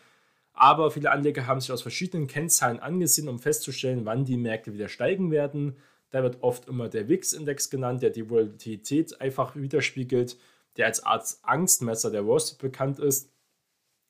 Aber 0.54 0.90
viele 0.90 1.10
Anleger 1.10 1.46
haben 1.46 1.60
sich 1.60 1.72
aus 1.72 1.82
verschiedenen 1.82 2.26
Kennzahlen 2.26 2.80
angesehen, 2.80 3.28
um 3.28 3.38
festzustellen, 3.38 4.04
wann 4.04 4.24
die 4.24 4.36
Märkte 4.36 4.72
wieder 4.72 4.88
steigen 4.88 5.30
werden. 5.30 5.76
Da 6.10 6.22
wird 6.22 6.42
oft 6.42 6.68
immer 6.68 6.88
der 6.88 7.08
WIX-Index 7.08 7.70
genannt, 7.70 8.02
der 8.02 8.10
die 8.10 8.28
Volatilität 8.28 9.20
einfach 9.20 9.56
widerspiegelt, 9.56 10.38
der 10.76 10.86
als 10.86 11.04
Art 11.04 11.36
Angstmesser 11.42 12.10
der 12.10 12.26
Wall 12.26 12.40
Street 12.40 12.58
bekannt 12.58 12.98
ist. 12.98 13.30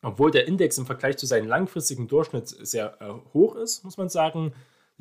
Obwohl 0.03 0.33
der 0.33 0.49
Index 0.49 0.79
im 0.79 0.87
Vergleich 0.87 1.17
zu 1.17 1.27
seinem 1.27 1.47
langfristigen 1.47 2.09
Durchschnitt 2.09 2.49
sehr 2.49 3.01
äh, 3.01 3.13
hoch 3.33 3.55
ist, 3.55 3.85
muss 3.85 3.97
man 3.97 4.09
sagen, 4.09 4.53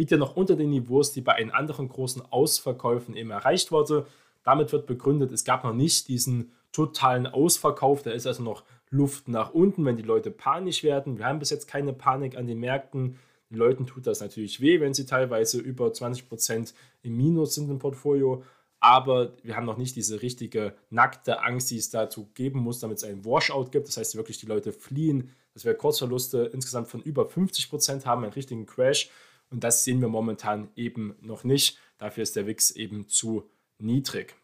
liegt 0.01 0.11
er 0.11 0.17
noch 0.17 0.35
unter 0.35 0.55
den 0.55 0.71
Niveaus, 0.71 1.11
die 1.11 1.21
bei 1.21 1.33
einen 1.33 1.51
anderen 1.51 1.87
großen 1.87 2.23
Ausverkäufen 2.31 3.15
eben 3.15 3.29
erreicht 3.29 3.71
wurden. 3.71 4.05
Damit 4.41 4.71
wird 4.71 4.87
begründet, 4.87 5.31
es 5.31 5.43
gab 5.43 5.63
noch 5.63 5.75
nicht 5.75 6.07
diesen 6.07 6.53
totalen 6.71 7.27
Ausverkauf. 7.27 8.01
Da 8.01 8.09
ist 8.09 8.25
also 8.25 8.41
noch 8.41 8.63
Luft 8.89 9.27
nach 9.27 9.53
unten, 9.53 9.85
wenn 9.85 9.97
die 9.97 10.01
Leute 10.01 10.31
panisch 10.31 10.81
werden. 10.81 11.19
Wir 11.19 11.27
haben 11.27 11.37
bis 11.37 11.51
jetzt 11.51 11.67
keine 11.67 11.93
Panik 11.93 12.35
an 12.35 12.47
den 12.47 12.59
Märkten. 12.59 13.19
Den 13.51 13.57
Leuten 13.59 13.85
tut 13.85 14.07
das 14.07 14.21
natürlich 14.21 14.59
weh, 14.59 14.79
wenn 14.79 14.95
sie 14.95 15.05
teilweise 15.05 15.59
über 15.59 15.89
20% 15.89 16.73
im 17.03 17.15
Minus 17.15 17.53
sind 17.53 17.69
im 17.69 17.77
Portfolio. 17.77 18.43
Aber 18.79 19.33
wir 19.43 19.55
haben 19.55 19.67
noch 19.67 19.77
nicht 19.77 19.95
diese 19.95 20.23
richtige 20.23 20.73
nackte 20.89 21.43
Angst, 21.43 21.69
die 21.69 21.77
es 21.77 21.91
dazu 21.91 22.31
geben 22.33 22.61
muss, 22.61 22.79
damit 22.79 22.97
es 22.97 23.03
einen 23.03 23.23
Washout 23.23 23.65
gibt. 23.69 23.87
Das 23.87 23.97
heißt, 23.97 24.15
wirklich 24.15 24.39
die 24.39 24.47
Leute 24.47 24.71
fliehen, 24.71 25.29
dass 25.53 25.63
wir 25.63 25.75
Kurzverluste 25.75 26.49
insgesamt 26.53 26.87
von 26.87 27.03
über 27.03 27.27
50% 27.27 28.05
haben, 28.05 28.23
einen 28.23 28.33
richtigen 28.33 28.65
Crash. 28.65 29.11
Und 29.51 29.63
das 29.63 29.83
sehen 29.83 30.01
wir 30.01 30.07
momentan 30.07 30.69
eben 30.75 31.15
noch 31.21 31.43
nicht. 31.43 31.77
Dafür 31.97 32.23
ist 32.23 32.35
der 32.35 32.47
WIX 32.47 32.71
eben 32.71 33.07
zu 33.07 33.49
niedrig. 33.77 34.35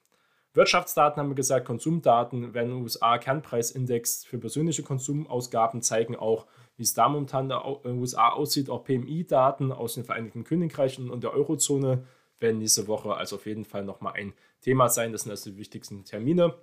Wirtschaftsdaten 0.54 1.22
haben 1.22 1.30
wir 1.30 1.36
gesagt, 1.36 1.66
Konsumdaten 1.66 2.54
werden 2.54 2.72
im 2.72 2.82
USA 2.82 3.18
Kernpreisindex 3.18 4.26
für 4.26 4.38
persönliche 4.38 4.84
Konsumausgaben 4.84 5.82
zeigen 5.82 6.16
auch, 6.16 6.48
wie 6.78 6.84
es 6.84 6.94
da 6.94 7.10
momentan 7.10 7.50
in 7.52 7.92
den 7.92 8.00
USA 8.00 8.30
aussieht. 8.30 8.70
Auch 8.70 8.84
PMI-Daten 8.84 9.72
aus 9.72 9.94
den 9.94 10.04
Vereinigten 10.04 10.44
Königreichen 10.44 11.10
und 11.10 11.24
der 11.24 11.34
Eurozone 11.34 12.06
werden 12.40 12.60
diese 12.60 12.88
Woche 12.88 13.14
also 13.16 13.36
auf 13.38 13.46
jeden 13.46 13.66
Fall 13.66 13.84
nochmal 13.84 14.14
ein 14.14 14.34
Thema 14.62 14.90
sein. 14.90 15.12
Das 15.12 15.22
sind 15.24 15.32
also 15.32 15.52
die 15.52 15.58
wichtigsten 15.58 16.06
Termine. 16.06 16.56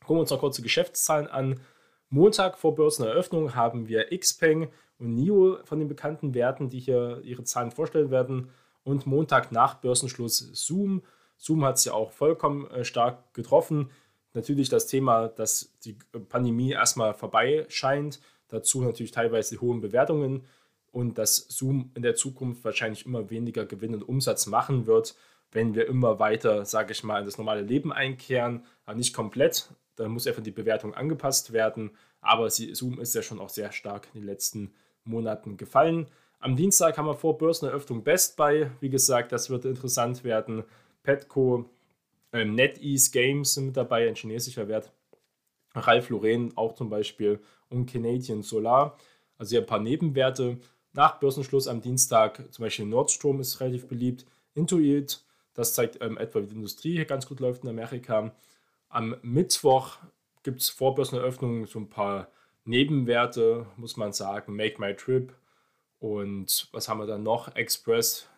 Gucken 0.00 0.16
wir 0.16 0.20
uns 0.20 0.30
noch 0.30 0.40
kurz 0.40 0.56
die 0.56 0.62
Geschäftszahlen 0.62 1.26
an. 1.26 1.60
Montag 2.08 2.58
vor 2.58 2.74
Börseneröffnung 2.74 3.54
haben 3.54 3.88
wir 3.88 4.06
Xpeng 4.16 4.68
und 4.98 5.14
NIO 5.14 5.58
von 5.64 5.78
den 5.78 5.88
bekannten 5.88 6.34
Werten, 6.34 6.70
die 6.70 6.80
hier 6.80 7.20
ihre 7.22 7.44
Zahlen 7.44 7.70
vorstellen 7.70 8.10
werden. 8.10 8.50
Und 8.82 9.06
Montag 9.06 9.52
nach 9.52 9.74
Börsenschluss 9.74 10.38
Zoom. 10.54 11.02
Zoom 11.36 11.64
hat 11.64 11.76
es 11.76 11.84
ja 11.84 11.92
auch 11.92 12.12
vollkommen 12.12 12.70
äh, 12.70 12.84
stark 12.84 13.34
getroffen. 13.34 13.90
Natürlich 14.32 14.68
das 14.68 14.86
Thema, 14.86 15.28
dass 15.28 15.72
die 15.84 15.96
Pandemie 16.28 16.72
erstmal 16.72 17.14
vorbei 17.14 17.66
scheint. 17.68 18.20
Dazu 18.48 18.82
natürlich 18.82 19.10
teilweise 19.10 19.54
die 19.54 19.60
hohen 19.60 19.80
Bewertungen 19.80 20.44
und 20.92 21.18
dass 21.18 21.36
Zoom 21.36 21.90
in 21.94 22.02
der 22.02 22.14
Zukunft 22.14 22.64
wahrscheinlich 22.64 23.06
immer 23.06 23.28
weniger 23.30 23.66
Gewinn 23.66 23.94
und 23.94 24.08
Umsatz 24.08 24.46
machen 24.46 24.86
wird, 24.86 25.16
wenn 25.52 25.74
wir 25.74 25.86
immer 25.86 26.18
weiter, 26.18 26.64
sage 26.64 26.92
ich 26.92 27.02
mal, 27.02 27.18
in 27.20 27.24
das 27.24 27.38
normale 27.38 27.62
Leben 27.62 27.92
einkehren. 27.92 28.64
Aber 28.84 28.96
nicht 28.96 29.14
komplett, 29.14 29.70
da 29.96 30.08
muss 30.08 30.26
einfach 30.26 30.42
die 30.42 30.50
Bewertung 30.50 30.94
angepasst 30.94 31.52
werden. 31.52 31.90
Aber 32.20 32.50
Zoom 32.50 33.00
ist 33.00 33.14
ja 33.14 33.22
schon 33.22 33.40
auch 33.40 33.48
sehr 33.48 33.72
stark 33.72 34.08
in 34.14 34.20
den 34.20 34.26
letzten 34.26 34.72
Monaten 35.06 35.56
gefallen. 35.56 36.06
Am 36.38 36.56
Dienstag 36.56 36.98
haben 36.98 37.06
wir 37.06 37.14
vor 37.14 37.38
Börseneröffnung 37.38 38.04
Best 38.04 38.36
Buy. 38.36 38.70
Wie 38.80 38.90
gesagt, 38.90 39.32
das 39.32 39.50
wird 39.50 39.64
interessant 39.64 40.22
werden. 40.24 40.64
Petco, 41.02 41.68
ähm, 42.32 42.54
NetEase 42.54 43.10
Games 43.10 43.54
sind 43.54 43.66
mit 43.66 43.76
dabei, 43.76 44.08
ein 44.08 44.14
chinesischer 44.14 44.68
Wert. 44.68 44.92
Ralph 45.74 46.10
Lauren 46.10 46.52
auch 46.56 46.74
zum 46.74 46.88
Beispiel 46.88 47.40
und 47.68 47.90
Canadian 47.90 48.42
Solar. 48.42 48.96
Also 49.38 49.50
hier 49.50 49.60
ein 49.60 49.66
paar 49.66 49.80
Nebenwerte. 49.80 50.58
Nach 50.92 51.18
Börsenschluss 51.18 51.68
am 51.68 51.80
Dienstag 51.80 52.42
zum 52.52 52.62
Beispiel 52.62 52.86
Nordstrom 52.86 53.40
ist 53.40 53.60
relativ 53.60 53.86
beliebt. 53.86 54.24
Intuit, 54.54 55.22
das 55.54 55.74
zeigt 55.74 56.00
ähm, 56.00 56.16
etwa, 56.16 56.42
wie 56.42 56.46
die 56.46 56.54
Industrie 56.54 56.92
hier 56.92 57.04
ganz 57.04 57.26
gut 57.26 57.40
läuft 57.40 57.64
in 57.64 57.70
Amerika. 57.70 58.34
Am 58.88 59.16
Mittwoch 59.22 59.98
gibt 60.42 60.60
es 60.60 60.70
vor 60.70 60.94
Börseneröffnung 60.94 61.66
so 61.66 61.80
ein 61.80 61.88
paar 61.88 62.28
Nebenwerte, 62.66 63.66
muss 63.76 63.96
man 63.96 64.12
sagen. 64.12 64.54
Make 64.54 64.80
My 64.80 64.94
Trip 64.94 65.32
und 65.98 66.68
was 66.72 66.88
haben 66.88 66.98
wir 66.98 67.06
dann 67.06 67.22
noch? 67.22 67.54
Express, 67.56 68.28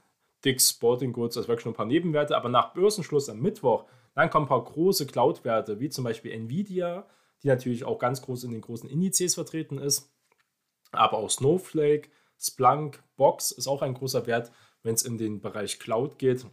Dix 0.44 0.70
Sporting 0.70 1.12
Goods, 1.12 1.34
das 1.34 1.48
wirklich 1.48 1.64
nur 1.64 1.74
ein 1.74 1.76
paar 1.76 1.86
Nebenwerte. 1.86 2.36
Aber 2.36 2.48
nach 2.48 2.72
Börsenschluss 2.72 3.28
am 3.28 3.40
Mittwoch, 3.40 3.86
dann 4.14 4.30
kommen 4.30 4.46
ein 4.46 4.48
paar 4.48 4.64
große 4.64 5.06
Cloud-Werte, 5.06 5.80
wie 5.80 5.90
zum 5.90 6.04
Beispiel 6.04 6.32
Nvidia, 6.32 7.06
die 7.42 7.48
natürlich 7.48 7.84
auch 7.84 7.98
ganz 7.98 8.22
groß 8.22 8.44
in 8.44 8.52
den 8.52 8.60
großen 8.60 8.88
Indizes 8.88 9.34
vertreten 9.34 9.78
ist. 9.78 10.12
Aber 10.92 11.18
auch 11.18 11.30
Snowflake, 11.30 12.08
Splunk, 12.38 13.02
Box 13.16 13.50
ist 13.50 13.66
auch 13.66 13.82
ein 13.82 13.94
großer 13.94 14.26
Wert, 14.26 14.52
wenn 14.82 14.94
es 14.94 15.02
in 15.02 15.18
den 15.18 15.40
Bereich 15.40 15.78
Cloud 15.78 16.18
geht. 16.18 16.46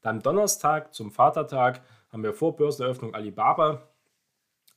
Dann 0.00 0.20
Donnerstag 0.20 0.94
zum 0.94 1.10
Vatertag 1.10 1.82
haben 2.10 2.22
wir 2.22 2.32
vor 2.32 2.56
Börseneröffnung 2.56 3.14
Alibaba, 3.14 3.88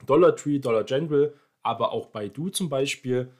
Dollar 0.05 0.35
Tree, 0.35 0.59
Dollar 0.59 0.83
General, 0.83 1.33
aber 1.63 1.91
auch 1.91 2.07
Baidu 2.07 2.49
zum 2.49 2.69
Beispiel. 2.69 3.31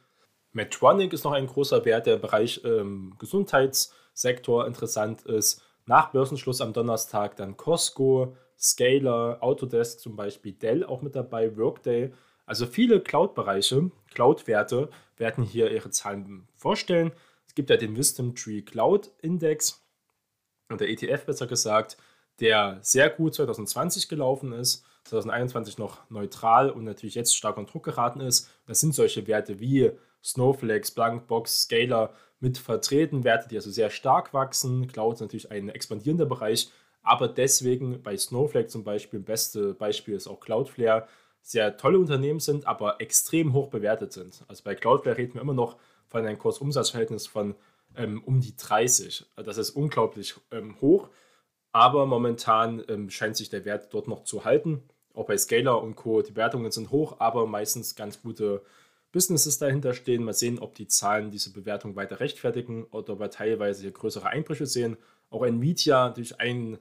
Medtronic 0.52 1.14
ist 1.14 1.24
noch 1.24 1.32
ein 1.32 1.48
großer 1.48 1.86
Wert, 1.86 2.08
der 2.08 2.16
im 2.16 2.22
Bereich 2.22 2.62
ähm, 2.64 3.16
Gesundheitssektor 3.20 4.68
interessant 4.68 5.24
ist. 5.24 5.64
Nach 5.86 6.12
Börsenschluss 6.12 6.62
am 6.62 6.74
Donnerstag 6.74 7.36
dann 7.38 7.58
Costco, 7.58 8.36
Scaler, 8.58 9.38
Autodesk 9.42 10.00
zum 10.00 10.16
Beispiel, 10.16 10.54
Dell 10.54 10.84
auch 10.84 11.02
mit 11.02 11.16
dabei, 11.16 11.56
Workday. 11.58 12.14
Also 12.46 12.66
viele 12.66 13.00
Cloud-Bereiche, 13.02 13.92
Cloud-Werte 14.14 14.90
werden 15.18 15.44
hier 15.44 15.72
ihre 15.72 15.90
Zahlen 15.90 16.48
vorstellen. 16.56 17.12
Es 17.48 17.56
gibt 17.56 17.70
ja 17.70 17.78
den 17.78 17.96
Wisdom 17.98 18.36
Tree 18.36 18.62
Cloud 18.62 19.12
Index 19.22 19.82
der 20.78 20.90
ETF 20.90 21.26
besser 21.26 21.48
gesagt, 21.48 21.98
der 22.40 22.80
sehr 22.82 23.10
gut 23.10 23.36
2020 23.36 24.08
gelaufen 24.08 24.52
ist, 24.54 24.86
2021 25.04 25.78
noch 25.78 26.10
neutral 26.10 26.70
und 26.70 26.84
natürlich 26.84 27.16
jetzt 27.16 27.36
stark 27.36 27.58
unter 27.58 27.72
Druck 27.72 27.84
geraten 27.84 28.22
ist. 28.22 28.50
Das 28.66 28.80
sind 28.80 28.94
solche 28.94 29.28
Werte 29.28 29.60
wie 29.60 29.92
Snowflake, 30.24 30.86
Splunkbox, 30.86 31.62
Scalar 31.64 32.14
mit 32.40 32.58
vertreten, 32.58 33.24
Werte, 33.24 33.48
die 33.50 33.56
also 33.56 33.72
sehr 33.72 33.90
stark 33.90 34.34
wachsen. 34.34 34.88
Cloud 34.88 35.16
ist 35.16 35.22
natürlich 35.22 35.52
ein 35.52 35.70
expandierender 35.70 36.26
Bereich, 36.26 36.70
aber 37.04 37.28
deswegen 37.28 38.02
bei 38.04 38.18
Snowflake 38.18 38.68
zum 38.68 38.84
Beispiel, 38.84 39.20
beste 39.20 39.74
Beispiel 39.74 40.16
ist 40.16 40.28
auch 40.28 40.40
Cloudflare, 40.40 41.08
sehr 41.42 41.78
tolle 41.78 41.98
Unternehmen 41.98 42.40
sind, 42.40 42.68
aber 42.68 43.02
extrem 43.02 43.54
hoch 43.54 43.70
bewertet 43.70 44.14
sind. 44.14 44.44
Also 44.48 44.64
bei 44.64 44.76
Cloudflare 44.76 45.18
reden 45.18 45.34
wir 45.36 45.42
immer 45.42 45.54
noch 45.54 45.78
von 46.08 46.26
einem 46.26 46.38
Kurs-Umsatz-Verhältnis 46.38 47.26
von 47.26 47.56
ähm, 47.96 48.24
um 48.24 48.40
die 48.42 48.56
30. 48.56 49.26
Das 49.38 49.58
ist 49.58 49.72
unglaublich 49.72 50.36
ähm, 50.52 50.80
hoch, 50.82 51.10
aber 51.72 52.06
momentan 52.06 52.84
ähm, 52.88 53.10
scheint 53.10 53.38
sich 53.38 53.50
der 53.50 53.66
Wert 53.66 53.94
dort 53.94 54.08
noch 54.08 54.24
zu 54.24 54.46
halten. 54.46 54.84
Auch 55.14 55.26
bei 55.26 55.38
Scalar 55.38 55.82
und 55.82 55.96
Co. 55.96 56.22
Die 56.22 56.32
Bewertungen 56.32 56.72
sind 56.72 56.92
hoch, 56.92 57.18
aber 57.20 57.46
meistens 57.46 57.96
ganz 57.96 58.22
gute 58.22 58.62
Businesses 59.12 59.58
dahinter 59.58 59.94
stehen. 59.94 60.24
Mal 60.24 60.34
sehen, 60.34 60.60
ob 60.60 60.76
die 60.76 60.88
Zahlen 60.88 61.32
diese 61.32 61.52
Bewertung 61.52 61.96
weiter 61.96 62.20
rechtfertigen 62.20 62.86
oder 62.86 63.14
ob 63.14 63.20
wir 63.20 63.30
teilweise 63.30 63.82
hier 63.82 63.92
größere 63.92 64.28
Einbrüche 64.28 64.66
sehen. 64.66 64.98
Auch 65.30 65.44
Nvidia 65.44 66.10
durch 66.10 66.40
einen 66.40 66.80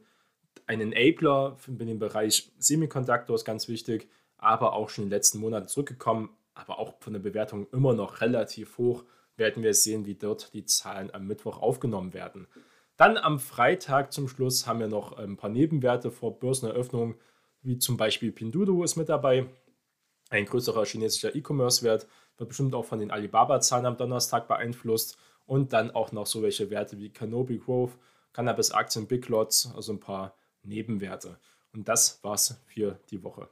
ein 0.66 0.80
Enabler 0.80 1.56
in 1.66 1.78
dem 1.78 1.98
Bereich 1.98 2.52
Semiconductor 2.58 3.34
ist 3.34 3.44
ganz 3.44 3.66
wichtig, 3.68 4.08
aber 4.36 4.74
auch 4.74 4.88
schon 4.88 5.04
in 5.04 5.10
den 5.10 5.16
letzten 5.16 5.38
Monaten 5.38 5.66
zurückgekommen, 5.66 6.30
aber 6.54 6.78
auch 6.78 6.94
von 7.00 7.12
der 7.12 7.20
Bewertung 7.20 7.66
immer 7.72 7.92
noch 7.92 8.20
relativ 8.20 8.78
hoch. 8.78 9.04
Werden 9.36 9.62
wir 9.62 9.74
sehen, 9.74 10.06
wie 10.06 10.14
dort 10.14 10.54
die 10.54 10.64
Zahlen 10.64 11.12
am 11.12 11.26
Mittwoch 11.26 11.60
aufgenommen 11.60 12.14
werden. 12.14 12.46
Dann 13.00 13.16
am 13.16 13.38
Freitag 13.38 14.12
zum 14.12 14.28
Schluss 14.28 14.66
haben 14.66 14.78
wir 14.78 14.86
noch 14.86 15.14
ein 15.14 15.38
paar 15.38 15.48
Nebenwerte 15.48 16.10
vor 16.10 16.38
Börseneröffnung, 16.38 17.14
wie 17.62 17.78
zum 17.78 17.96
Beispiel 17.96 18.30
Pinduoduo 18.30 18.84
ist 18.84 18.96
mit 18.96 19.08
dabei. 19.08 19.46
Ein 20.28 20.44
größerer 20.44 20.84
chinesischer 20.84 21.34
E-Commerce-Wert 21.34 22.06
wird 22.36 22.48
bestimmt 22.50 22.74
auch 22.74 22.84
von 22.84 22.98
den 22.98 23.10
Alibaba-Zahlen 23.10 23.86
am 23.86 23.96
Donnerstag 23.96 24.48
beeinflusst. 24.48 25.16
Und 25.46 25.72
dann 25.72 25.90
auch 25.92 26.12
noch 26.12 26.26
so 26.26 26.42
welche 26.42 26.68
Werte 26.68 26.98
wie 26.98 27.08
Canopy 27.08 27.56
Growth, 27.56 27.96
Cannabis-Aktien, 28.34 29.06
Big 29.06 29.26
Lots, 29.28 29.72
also 29.74 29.94
ein 29.94 30.00
paar 30.00 30.34
Nebenwerte. 30.62 31.38
Und 31.72 31.88
das 31.88 32.22
war's 32.22 32.62
für 32.66 33.00
die 33.08 33.22
Woche. 33.22 33.48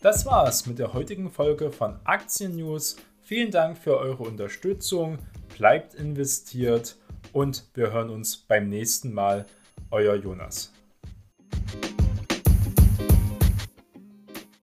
Das 0.00 0.24
war's 0.26 0.64
mit 0.66 0.78
der 0.78 0.92
heutigen 0.92 1.28
Folge 1.28 1.72
von 1.72 1.98
Aktien 2.04 2.54
News. 2.54 2.94
Vielen 3.20 3.50
Dank 3.50 3.76
für 3.76 3.98
eure 3.98 4.22
Unterstützung. 4.22 5.18
Bleibt 5.56 5.94
investiert 5.94 6.94
und 7.32 7.64
wir 7.74 7.90
hören 7.90 8.08
uns 8.10 8.36
beim 8.36 8.68
nächsten 8.68 9.12
Mal. 9.12 9.44
Euer 9.90 10.14
Jonas. 10.14 10.72